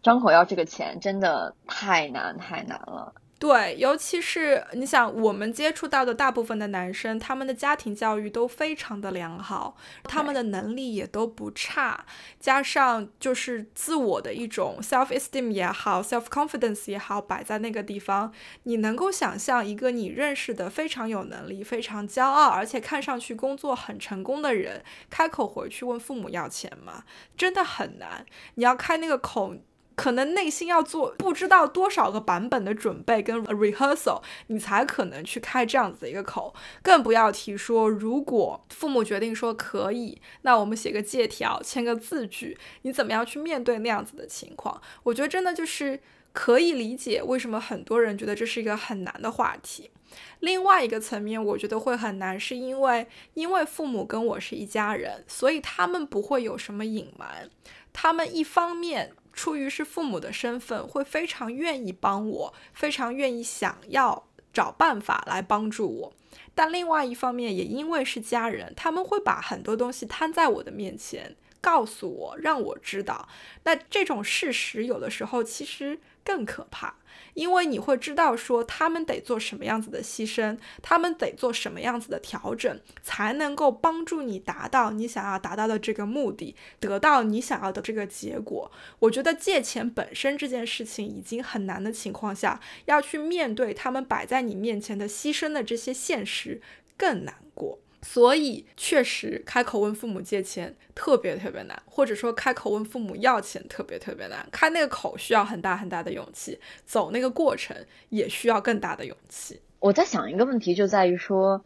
[0.04, 3.14] 张口要这个钱真的太难太难了。
[3.40, 12.06] 对，尤其是你想，我们接触到的大部分的男生，他们的家庭教育都非常的良好，他们的能力也都不差，
[12.40, 18.32] 加上就是自我的一种 self esteem 也好，self confidence 也好，摆在那个地方，
[18.64, 27.04] 你能够想象一个你认识的非常有能力、非常骄傲，而且看上去工作很成功的人，开口回去问父母要钱吗？
[27.36, 28.26] 真的很难。
[28.56, 29.54] 你要开那个口。
[29.96, 44.82] 可能内心要做不知道多少个版本的准备跟 rehearsal，你才可能去开这样子的一个口，更不要提说如果父母决定说可以，那我们写个借条，签个字据，你怎么样去面对那样子的情况？
[45.04, 46.00] 我觉得真的就是
[46.32, 49.92] 可以理解为什么很多人觉得这是一个很难的话题。
[50.40, 57.50] 另外一个层面，我觉得会很难，是因为因为父母跟我是一家人，所以他们不会有什么隐瞒，
[57.92, 59.14] 他们一方面。
[59.34, 66.14] 出于是父母的身份，会非常愿意帮我，非常愿意想要找办法来帮助我。
[66.56, 73.28] 但另外一方面，也因为是家人，他们会把很多东西摊在我的面前，告诉我，让我知道。
[73.64, 76.96] 那这种事实，有的时候其实更可怕。
[77.36, 88.72] 因为你会知道，说他们得做什么样子的牺牲，他们得做什么样子的调整，才能够帮助你达到你想要达到的这个目的，得到你想要的这个结果。
[89.00, 96.62] 我觉得借钱本身这件事情已经很难的情况下，要去面对他们摆在你面前的牺牲的这些现实，
[96.98, 97.80] 更难过。
[98.04, 104.46] 所以，确实开口问父母借钱特别特别难，或者说开口问父母要钱特别特别难。
[104.52, 107.76] 开那个口需要很大很大的勇气，走那个过程
[108.10, 109.62] 也需要更大的勇气。
[109.80, 111.64] 我在想一个问题，就在于说，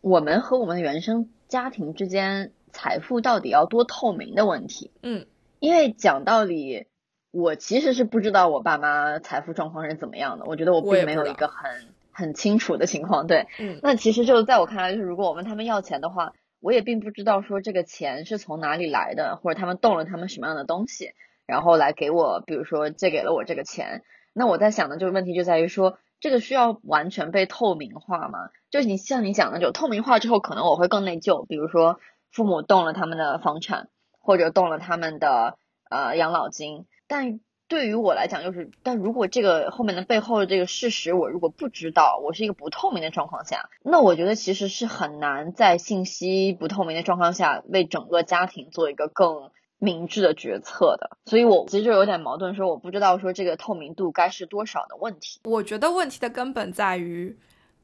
[0.00, 4.90] 我们和我们的原生家庭之间财富到底要多透明的问题。
[5.02, 5.26] 嗯，
[5.58, 6.86] 因为讲道理，
[7.30, 10.44] 我其实是不知道我爸妈财富状况是怎么样的。
[10.44, 11.88] 我觉得我并没有一个很。
[12.18, 21.12] 很清楚的情况，对，嗯，那其实就在我看来，就是如果我问他们要钱的话，我也并不知道说这个钱是从哪里来的，或者他们动了他们什么样的东西，
[21.46, 24.02] 然后来给我，比如说借给了我这个钱。
[24.34, 28.50] 那我在想的就是问题就在于说，这个需要完全被透明化吗？
[28.68, 31.46] 就你像你讲的，就透明化之后，可能我会更内疚。
[31.46, 32.00] 比如说
[32.32, 33.88] 父母动了他们的房产，
[34.18, 35.56] 或者动了他们的
[35.88, 37.38] 呃养老金，但。
[37.68, 51.18] 对于我来讲，就是，但如果这个后面的背后的这个事实，我如果不知道，我是一个不透明的状况下，那我觉得其实是很难在信息不透明的状况下，为整个家庭做一个更明智的决策的。
[51.26, 55.38] 所以我其实就有点矛盾，说我不知道说这个透明度该是多少的问题。
[55.44, 57.36] 我觉得问题的根本在于，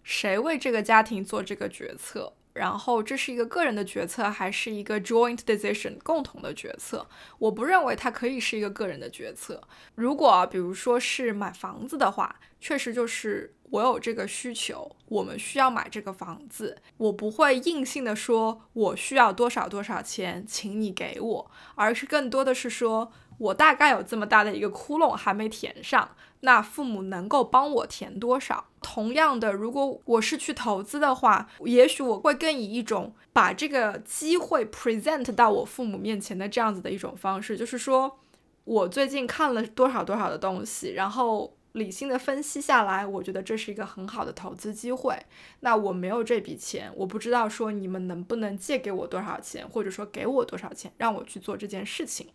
[0.02, 2.32] 谁为这个家庭做这个决策。
[2.54, 7.06] 然后这是一个个人的决策，还是一个 joint decision 共同的决策？
[7.38, 9.60] 我不认为它可以是一个个人的决策。
[9.96, 23.12] 如果比如说是买房子的话，确实就是我有这个需求，我们需要买这个房子，我不会硬性的说我需要多少多少钱，请你给我，而是更多的是说。
[23.36, 26.08] 我大概有这么大的一个窟窿还没填上，
[26.42, 28.68] 那父母能够帮我填多少？
[28.84, 38.18] 同样的，如果我是去投资的话，也许我会更以一种把这个机会 present 到我父母面前的这样子的一种方式，就是说
[38.64, 45.18] 我最近看了多少多少的东西，然后理性的分析下来，我觉得这是一个很好的投资机会。
[45.58, 52.28] 那我没有这笔钱，我不知道说你们能不能借给我多少钱，或者说给我多少钱，让我去做这件事情。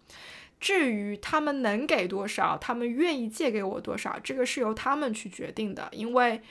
[0.59, 5.87] 至于他们能给多少，他们愿意借给我多少，这个是由他们去决定的。
[5.93, 6.41] 因为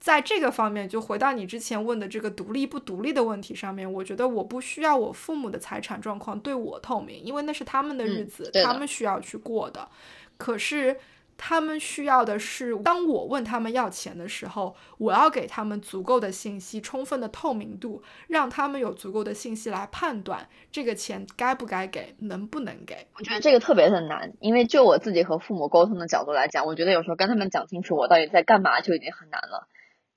[0.00, 9.88] 在这个方面，就回到你之前问的这个独立不独立的问题上面，我觉得我不需要我父母的财产状况对我透明，因为那是他们的日子，他们需要去过的。
[10.36, 10.96] 可是。
[11.36, 23.08] 他们需要的是，当我问他们要钱的时候，我要给他们足够的信息，充分的透明度，让他们有足够的信息来判断这个钱该不该给，能不能给。
[23.18, 29.68] 我觉得这个特别的难，因为就我自己和父母沟通的角度来讲，我觉得有时候跟他们讲清楚我到底在干嘛就已经很难了。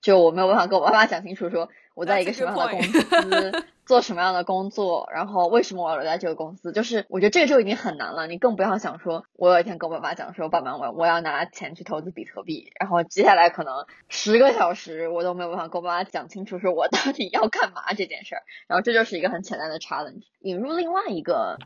[0.02, 3.66] 就我没有办法跟我爸妈讲清楚，说我在一个什么样的公 司。
[3.86, 6.72] 做什么样的工作，然后为什么我要留在这个公司？
[6.72, 20.24] 就是我觉得这个就已经很难了，你更不要想说，我有一天跟我爸妈讲说，爸妈我我要拿钱去投资比特币，然后接下来可能十个小时我都没有办法跟我爸妈讲清楚说我到底要干嘛这件事儿，然后这就是一个很简单的 challenge。
[20.40, 21.60] 引入另外一个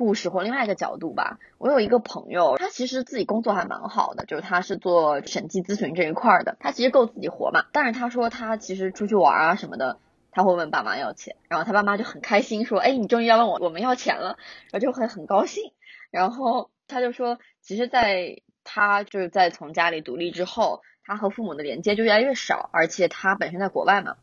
[0.00, 9.98] 故事或另外一个角度吧，我有一个朋友，他其实自己工作还蛮好的，就是他是做审计咨询这一块的，他其实够自己活嘛，但是他说他其实出去玩啊什么的。
[10.32, 14.38] 他会问爸妈要钱，然后他爸妈就很开心，说：“哎，你终于要问我我们要钱了。”
[14.70, 15.72] 然后就会很高兴。
[16.12, 24.18] 然后他就说，其实，在他就是在从家里独立之后，他和父母的连接就越来越少，而且他本身在国外嘛，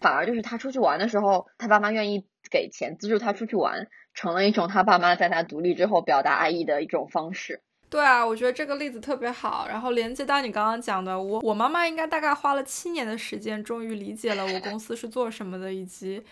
[0.00, 7.60] 反而就是他出去玩的时候，他爸妈愿意给钱资助他出去玩，成了一种他爸妈在他独立之后表达爱意的一种方式。
[7.88, 9.66] 对啊，我觉得这个例子特别好。
[9.68, 16.22] 然后连接到你刚刚讲的，我我妈妈应该大概花了七年的时间，终于理解了我公司是做什么的，以及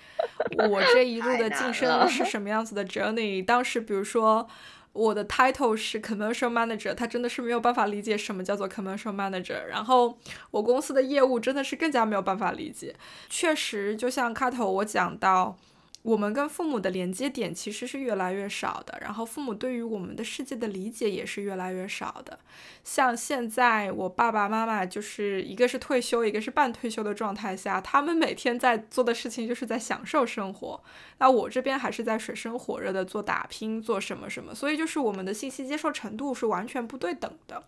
[0.57, 3.45] 我这一路的晋升是什么样子的 journey。
[3.45, 4.49] 当时比如说
[4.95, 9.63] 我的 title 是 commercial manager，他真的是没有办法理解什么叫做 commercial manager。
[9.67, 10.17] 然后
[10.51, 12.97] 我公司的业务真的是更加没有办法理解。
[13.29, 15.59] 确实，就像开头我讲到。
[16.03, 22.39] 我们跟父母的连接点其实是越来越少的，然后父母对于我们的世界的理解也是越来越少的。
[22.83, 30.83] 像现在我爸爸妈妈就是一个是退休，一个是半退休的状态下，他们每天在做的事情就是在享受生活。
[31.19, 37.63] 那我这边还是在水深火热的做打拼，做什么什么，所以就是我们的信息接受程度是完全不对等的。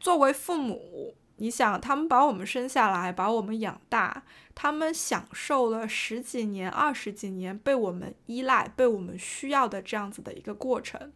[0.00, 1.14] 作为父母。
[1.38, 4.24] 你想，他们把我们生下来，把我们养大，
[4.54, 11.12] 他们享受了十几年、二十几年被我们依赖、被我们需要的这样子的一个过程。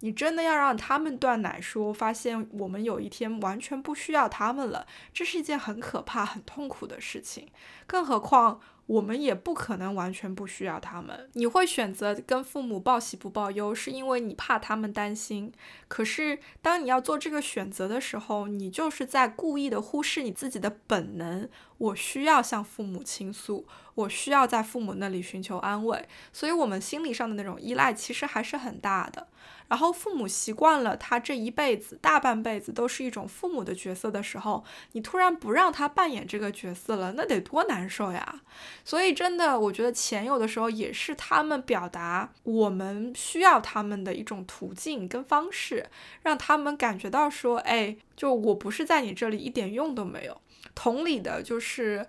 [0.00, 7.48] 你真的要让他们断奶，说发现我们有一天完全不需要他们了，这是一件很可怕、很痛苦的事情。
[7.86, 8.60] 更何况。
[8.86, 11.28] 我们也不可能完全不需要他们。
[11.32, 15.52] 你会选择跟父母报喜不报忧，是因为你怕他们担心。
[15.88, 21.48] 可是，当你要做这个选择的时候，你就是在故意的忽视你自己的本能。
[21.78, 26.08] 我需要向父母倾诉，我需要在父母那里寻求安慰。
[26.32, 29.26] 所以，我们心理上的那种依赖其实还是很大的。
[29.68, 38.42] 然后父母习惯了他这一辈子大半辈子都是一种父母的角色的时候，你突然不让他扮演这个角色了，那得多难受呀！
[38.84, 45.86] 所以真的，我觉得钱有的时候也是他们表达我们需要他们的一种途径跟方式，
[46.22, 50.40] 让他们感觉到说，哎，就我不是在你这里一点用都没有。
[50.74, 52.06] 同理的就是。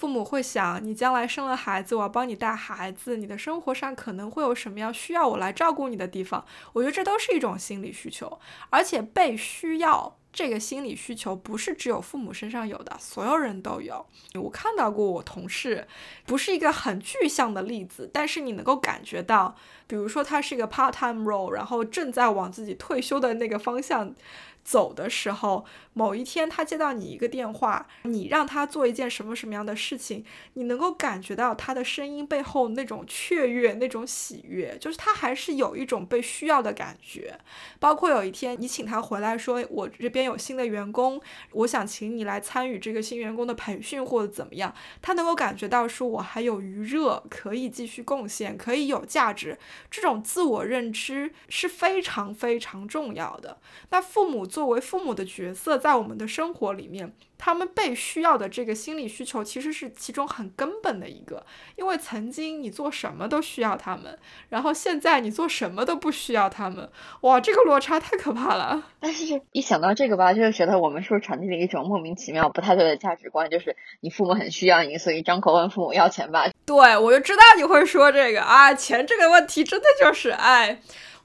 [0.00, 6.42] 父母会想，你将来生了孩子，我要帮你带孩子，你的生活上可能会有什么样需要我来照顾你的地方。
[6.72, 8.40] 我觉得这都是一种心理需求，
[8.70, 10.16] 而且被需要。
[10.32, 14.06] 这个心理需求不是只有父母身上有的，所有人都有。
[14.34, 15.86] 我看到过我同事，
[16.24, 19.54] 不是一个很具象的例子，但是你能够感觉到，
[19.86, 24.14] 比如说他是一个 part time role，然后正在往自己退休的那个方向。
[24.62, 30.24] 走的时候，某一天他接到你一个电话，你让他做一件什么什么样的事情，
[30.54, 37.38] 你能够感觉到他的声音背后那种雀跃、那种喜悦，就是他还是有一种被需要的感觉。
[37.78, 41.20] 包括有一天你请他回来说，我这边有新的员工，
[41.52, 49.58] 我想请你来参与这个新员工的培训或者怎么样，他能够感觉到说我还有余热，可以继续贡献，可以有价值。
[49.90, 53.58] 这种自我认知是非常非常重要的。
[53.90, 54.40] 那父母。
[54.50, 61.44] 作为父母的角色，在我们的生活里面，他们被需要的这个心理需求，其实是其中很根本的一个。
[61.76, 64.18] 因为曾经你做什么都需要他们，
[64.50, 66.88] 然后现在你做什么都不需要他们，
[67.22, 68.82] 哇，这个落差太可怕了。
[69.00, 73.48] 但是，一想到这个吧，就是觉得我们是不是传递了一种莫名其妙、不太对的价值观？
[73.48, 76.50] 就是你父母很需要你，所以张口问父母要钱吧。
[76.66, 80.80] 对，我就知道你会说这个啊，钱这个问题真的就是哎。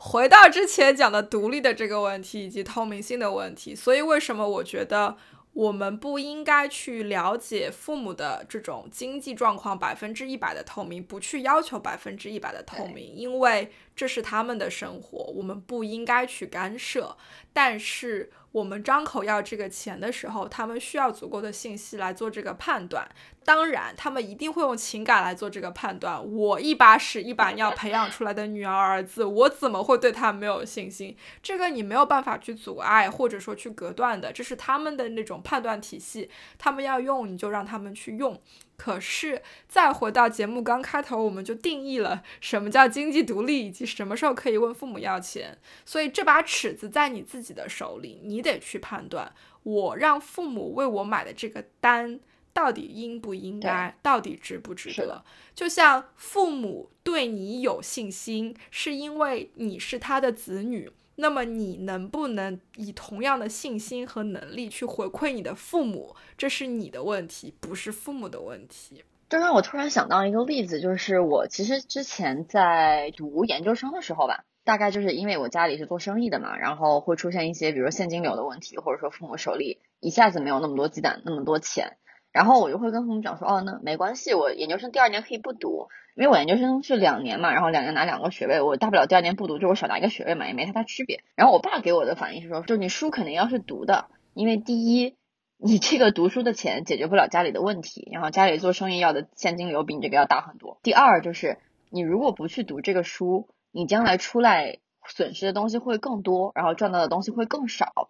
[0.06, 5.18] 回到之前讲的独立的这个问题以及透明性的问题，所以为什么我觉得
[5.54, 17.18] 我们不应该去了解父母的这种经济状况百分之一百的透明，不去要求百分之一百的透明，因为这是他们的生活，我们不应该去干涉。
[17.52, 23.10] 但是我们张口要这个钱的时候，他们需要足够的信息来做这个判断。
[23.46, 26.20] 当然，他们一定会用情感来做这个判断。
[26.34, 31.16] 我一把屎一把尿培养出来的女儿儿子，我怎么会对他没有信心？
[31.44, 36.28] 这个你没有办法去阻碍或者说去隔断的，这是他们的那种判断体系。
[36.58, 38.42] 他们要用，你就让他们去用。
[38.78, 45.56] 可是，再回到节目刚开头，我们就定义了什么叫经济独立，以及什么时候可以问父母要钱。
[45.86, 49.32] 所以，这把尺子在你自己的手里，你得去判断：
[49.62, 52.20] 我让父母为我买的这个单。
[52.56, 53.94] 到底应不应该？
[54.02, 55.26] 到底值不值得？
[55.54, 66.16] 就像父母对你有信心，是因为你是他的子女，那么你能不能以同样的信心和能力去回馈你的父母？
[66.38, 69.04] 这是你的问题，不是父母的问题。
[69.28, 81.98] 这让我突然想到一个例子，就是我其实之前在读研究生的时候吧，大概就是因为我家里是做生意的嘛，然后会出现一些比如现金流的问题，或者说父母手里一下子没有那么多鸡蛋，那么多钱。
[82.36, 91.24] 然后我就会跟父母讲说，哦，那没关系，我研究生第二年可以不读，因为我研究生是两年嘛，然后两年拿两个学位，我大不了第二年不读，就我少拿一个学位嘛，也没太大区别。
[91.36, 95.16] 然后我爸给我的反应是说，就你书肯定要是读的，因为第一，
[95.56, 100.78] 你这个读书的钱解决不了家里的问题，然后家里做生意要的现金流比你这个要大很多。
[100.84, 101.58] 第二就是
[101.90, 108.10] 你如果不去读这个书，你将来出来损失的东西会更多，然后赚到的东西会更少。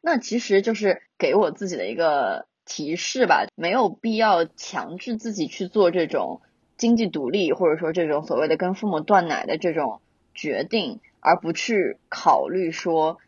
[0.00, 2.46] 那其实就是给我自己的一个。
[2.64, 6.40] 提示吧，没有必要强制自己去做这种
[6.76, 10.00] 经济独立，或者说这种所谓的跟父母断奶的这种
[10.34, 13.18] 决定，而不去考虑说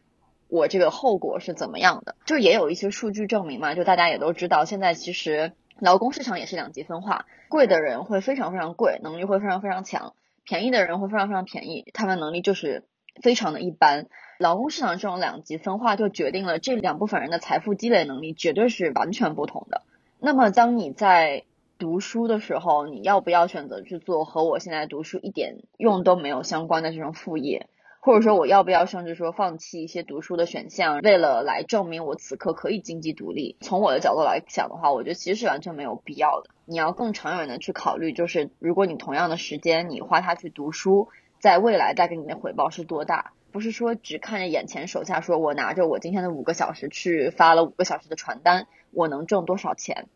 [0.49, 2.17] 我这个后果是怎么样的。
[2.25, 10.15] 就也有一些数据证明嘛，就大家也都知道，现在其实劳工市场也是两极分化，贵的人会非常非常贵，能力会非常非常强；
[10.45, 12.85] 便宜的人会非常非常便宜，他们能力就是
[13.23, 14.07] 非常的一般。
[14.39, 19.83] 劳工市场这种两极分化，就决定了这两部分人的财富积累能力绝对是完全不同的。
[20.19, 21.45] 那么，当你在
[21.79, 27.67] 读书的时候，你要不要选择去做和我现在读书一点用都没有相关的这种副业？
[28.01, 33.57] 或者说，我要不要甚至说放弃一些读书的选项，为了来证明我此刻可以经济独立？
[33.61, 36.51] 从我的角度来讲的话，我觉得其实是完全没有必要的。
[36.67, 41.09] 你要更长远的去考虑，就是如果你同样的时间，你花它去读书，
[41.41, 43.33] 在未来带给你的回报是多大？
[43.53, 50.09] 不是说只看着眼前手下，说我拿着我今天的五个小时去发了五个小时的传单，我能挣多少钱？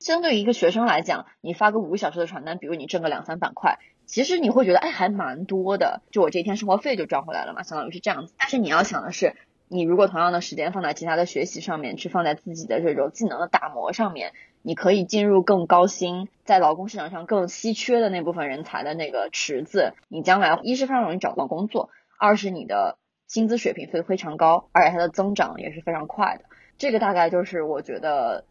[0.00, 8.32] 相对于一个学生来讲，你发个五个小时的传单，比如你挣个两三百块，其实你会觉得哎还蛮多的，就我这一天生活费就赚回来了嘛，相当于是这样子。
[8.38, 9.34] 但是你要想的是，
[9.66, 14.32] 你如果同样的时间放在其他的学习上面，去放在自己的这种技能的打磨上面，
[14.62, 21.90] 你可以进入更高薪，在劳工市场上更稀缺的那部分人才的那个池子，你将来一是非常容易找到工作。
[22.18, 26.44] 二是你的薪资水平会非常高，而且它的增长也是非常快的。
[26.76, 28.44] 这个大概就是我觉得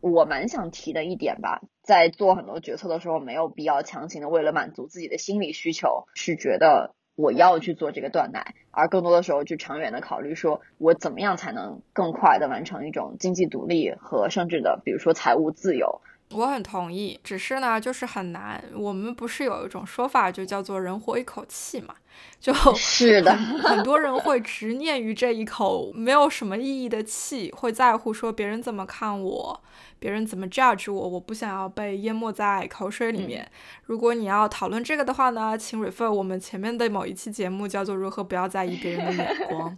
[0.00, 1.60] 我蛮想提的一点吧。
[1.82, 16.00] 在做很多决策的时候，没有必要强行的为了满足自己的心理需求，是觉得我要去做这个断奶，而更多的时候去长远的考虑，说我怎么样才能更快的完成一种经济独立和甚至的，比如说财务自由。
[16.34, 18.62] 我很同意，只是呢，就是很难。
[18.74, 21.94] 我们不是有一种说法，就叫做“人活一口气”嘛？
[22.40, 29.62] 就 是的，很多人会执念于这一口没有什么意义的气，会在乎说别人怎么看我，
[29.98, 33.50] 别人怎么 judge 我，我不想要被淹没在口水里面。
[33.84, 39.76] 如果你要讨论这个的话呢，请 refer 我们前面的某一期节目，叫做“如何不要在意别人的眼光”。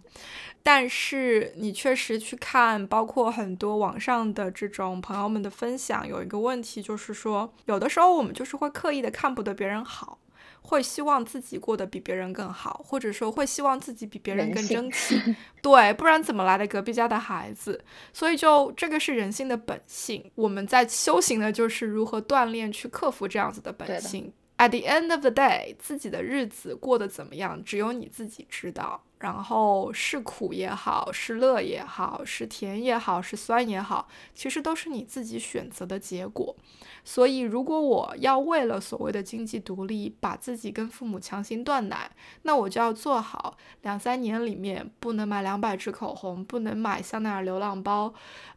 [0.67, 10.17] 但是你确实去看，包括很多网上的这种朋友们的分享，有一个问题就是说，有的时候我们就是会刻意的看不得别人好，
[10.63, 15.21] 会希望自己过得比别人更好，或者说会希望自己比别人更争气，
[15.61, 17.85] 对，不然怎么来的隔壁家的孩子？
[18.11, 24.33] 所以就这个是人性的本性，我们在修行的就是如何锻炼去克服这样子的本性。
[24.57, 29.03] At the end of the day，自己的日子过得怎么样，只有你自己知道。
[29.19, 36.55] 然后是苦也好，是乐也好，是甜也好，是酸也好，其实都是你自己选择的结果。
[37.03, 42.11] 所以，如果我要为了所谓的经济独立，把自己跟父母强行断奶，
[42.41, 48.13] 那我就要做好两三年里面不能买两百支口红，不能买香奈儿流浪包。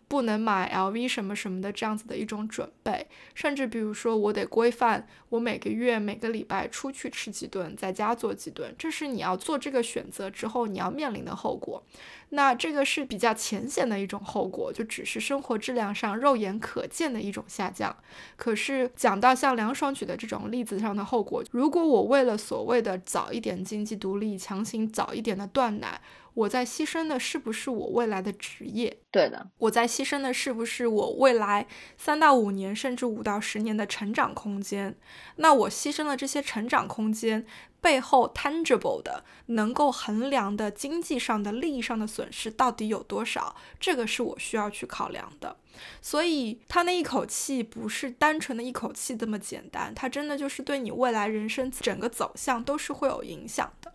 [0.08, 11.84] 不能买 LV 什么什么的这样子的一种准备，甚至比如说我得规范我每个月每个礼拜出去吃几顿，在家做几顿，这是你要做这个选择之后你要面临的后果。
[12.30, 17.96] 那这个是比较浅显的一种后果，就只是生活质量上肉眼可见的一种下降。
[18.36, 26.00] 可是讲到像梁爽举的这种例子上的后果，如果我为了所谓的早一点经济独立，强行早一点的断奶，
[26.38, 28.98] 我在牺牲的是不是我未来的职业？
[29.10, 31.66] 对的，我在牺牲的是不是我未来
[31.96, 34.96] 三到五年，甚至五到十年的成长空间？
[35.36, 37.44] 那我牺牲了这些成长空间。
[37.80, 43.54] 背后 tangible 的能够衡量的经济上的利益上的损失到底有多少？
[43.78, 45.56] 这个是我需要去考量的。
[46.02, 53.92] 所以他那一口气不是单纯的一口气这么简单，他真的就是对你未来人生整个走向都是会有影响的。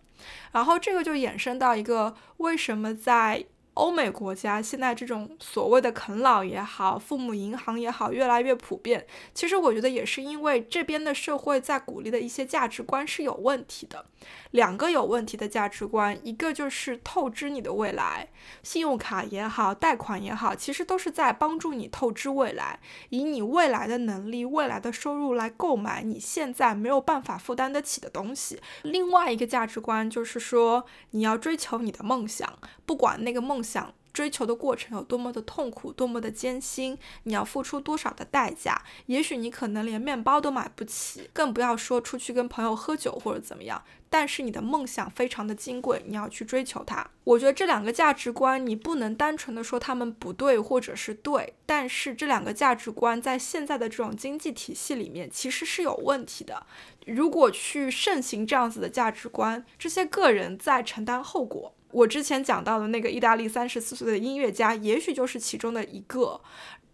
[0.52, 3.46] 然后这个就衍生到一个为什么在。
[3.74, 9.04] 欧美国家现在这种所谓的啃老也好，父母银行也好，越来越普遍。
[9.34, 14.06] 其实我觉得也是因为这边的社会在鼓励的一些价值观是有问题的。
[14.52, 18.28] 两个有问题的价值观，一个就是透支你的未来，
[18.62, 28.60] 信用卡也好，贷款也好，其实都是在帮助你透支未来，以你未来的能力、未来的收入来购买你现在没有办法负担得起的东西。
[28.82, 32.56] 另外一个价值观就是说，你要追求你的梦想，
[32.86, 33.64] 不管那个梦。
[33.64, 38.80] 想追求的过程有多么的痛苦，多么的艰辛，你要付出多少的代价？
[39.06, 43.82] 也许你可能连面包都买不起，更不要说出去跟朋友喝酒或者怎么样。
[44.08, 47.04] 但是你的梦想非常的金贵，你要去追求它。
[47.24, 51.54] 我觉得这两个价值观，你不能单纯的说他们不对或者是对。
[51.66, 56.64] 但是这两个价值观在现在的这种经济体系里面，其实是有问题的。
[57.06, 61.74] 如果去盛行这样子的价值观，这些个人在承担后果。
[61.94, 66.40] 我之前讲到的那个意大利三十四岁的音乐家，也许就是其中的一个。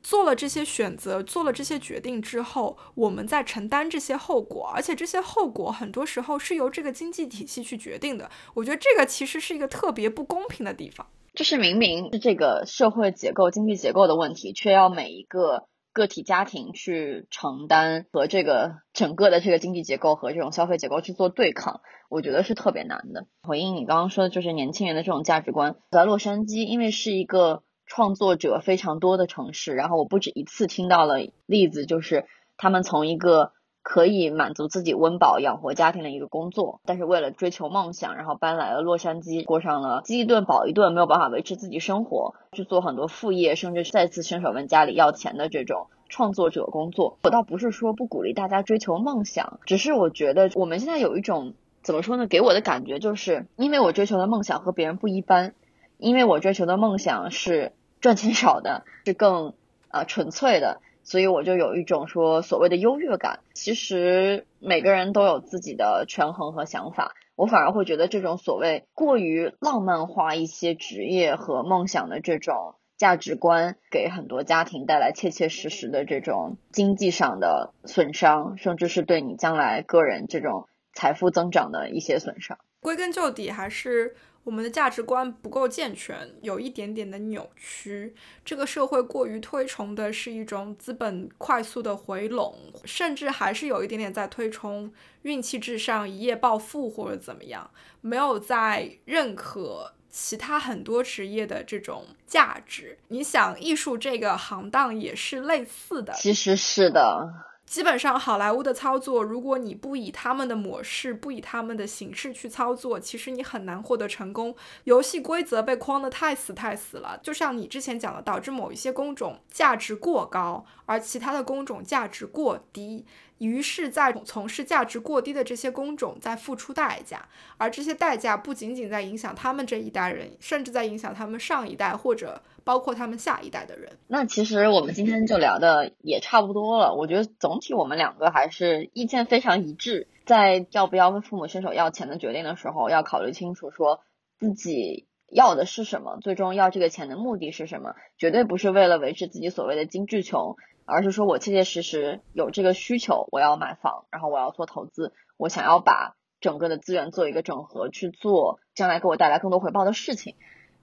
[0.02, 8.30] 做了这些选择，做了这些决定之后，我们在承担这些后果，而且这些后果很多时候是由这个经济体系去决定的。
[8.54, 11.06] 我觉得这个其实是一个特别不公平的地方。
[11.34, 15.66] 就是明明是这个社会结构、经济结构的问题，却要每一个。
[15.92, 23.26] 个体家庭去承担和这个整个的这个经济结构和这种消费结构去做对抗，我觉得是特别难的。
[23.42, 31.16] 回应你刚刚说的，就是年轻人的这种价值观，在洛杉矶，因为是一个创作者非常多的城市，然后我不止一次听到了
[31.46, 32.26] 例子，就是
[32.56, 33.52] 他们从一个。
[33.82, 47.18] 可以满足自己温饱养活家庭的一个工作，但是为了追求梦想，然后搬来了洛杉矶，过上了饥一顿饱一顿，没有办法维持自己生活，去做很多副业，甚至再次伸手问家里要钱的这种创作者工作。
[47.22, 52.26] 我倒不是说不鼓励大家追求梦想，只是我觉得我们现在有一种怎么说呢？
[52.26, 55.54] 给我的感觉就是，因为我追求的梦想和别人不一般，
[55.96, 59.54] 因为我追求的梦想是赚钱少的，是更
[59.88, 60.80] 呃纯粹的。
[61.02, 63.40] 所以我就有一种说所谓的优越感。
[63.54, 82.58] 其实每个人都有自己的权衡和想法，我反而会觉得这种所谓过于浪漫化一些职业和梦想的这种价值观，给很多家庭带来切切实实的这种经济上的损伤，甚至是对你将来个人这种财富增长的一些损伤。
[82.80, 84.14] 归根究底还是。
[84.42, 88.14] 我们的价值观不够健全，有一点点的扭曲。
[88.44, 97.70] 这个社会过于推崇的是一种资本快速的回笼，甚至还是有一点点在推崇运气至上、一夜暴富或者怎么样，
[98.00, 102.98] 没有在认可其他很多职业的这种价值。
[103.08, 107.49] 你想，艺术这个行当也是类似的，其实是的。
[107.70, 114.52] 基本上好莱坞的操作，如果你不以他们的模式、不以他们的形式去操作，其实你很难获得成功。
[114.82, 123.06] 游戏规则被框得太死太死了，就像你之前讲的，导致某一些工种价值过高，而其他的工种价值过低。
[123.40, 127.26] 于是，在从事价值过低的这些工种在付出代价，
[127.56, 133.96] 而这些代价不仅仅在影响他们这一代人，甚至在影响他们上一代或者包括他们下一代的人。
[134.08, 136.94] 那其实我们今天就聊的也差不多了。
[136.94, 144.00] 我觉得总体我们两个还是意见非常一致，在要不要问父母伸手要钱的决定的时候，要考虑清楚，说
[144.38, 150.56] 自己要的是什么，最终要这个钱的目的是什么，绝对不是为了维持自己所谓的精致穷。
[150.90, 160.34] 而是说我切切实实有这个需求，我要买房，然后我要做投资，我想要把整个的资源做一个整合，去做将来给我带来更多回报的事情。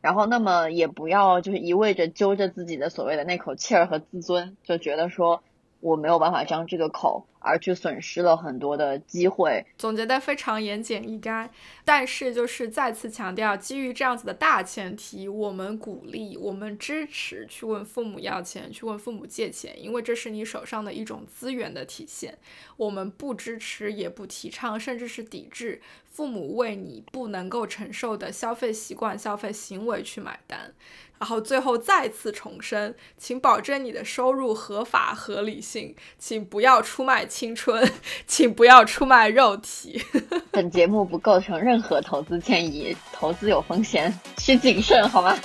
[0.02, 5.44] 然后，那么也不要就是一味着揪着自己的所谓的那口气儿和自尊，就觉得说。
[5.80, 9.66] 我没有办法张这个口，而去损失了很多的机会。
[9.78, 11.48] 总结的非常言简意赅，
[11.86, 22.38] 但是就是再次强调，基于这样子的大前提，我们鼓励、我们支持去问父母要钱，去问父母借钱，因为这是你手上的一种资源的体现。
[22.76, 30.74] 我们不支持，也不提倡，甚至是抵制父母为你不能够承受的消费习惯、消费行为去买单。
[31.20, 37.92] 然后最后再次重申，请保证你的收入合法合理性，请不要出卖青春，
[38.28, 40.02] 请不要出卖肉体。
[40.52, 45.38] 本节目不构成任何投资建议，投资有风险，需谨慎，好吗？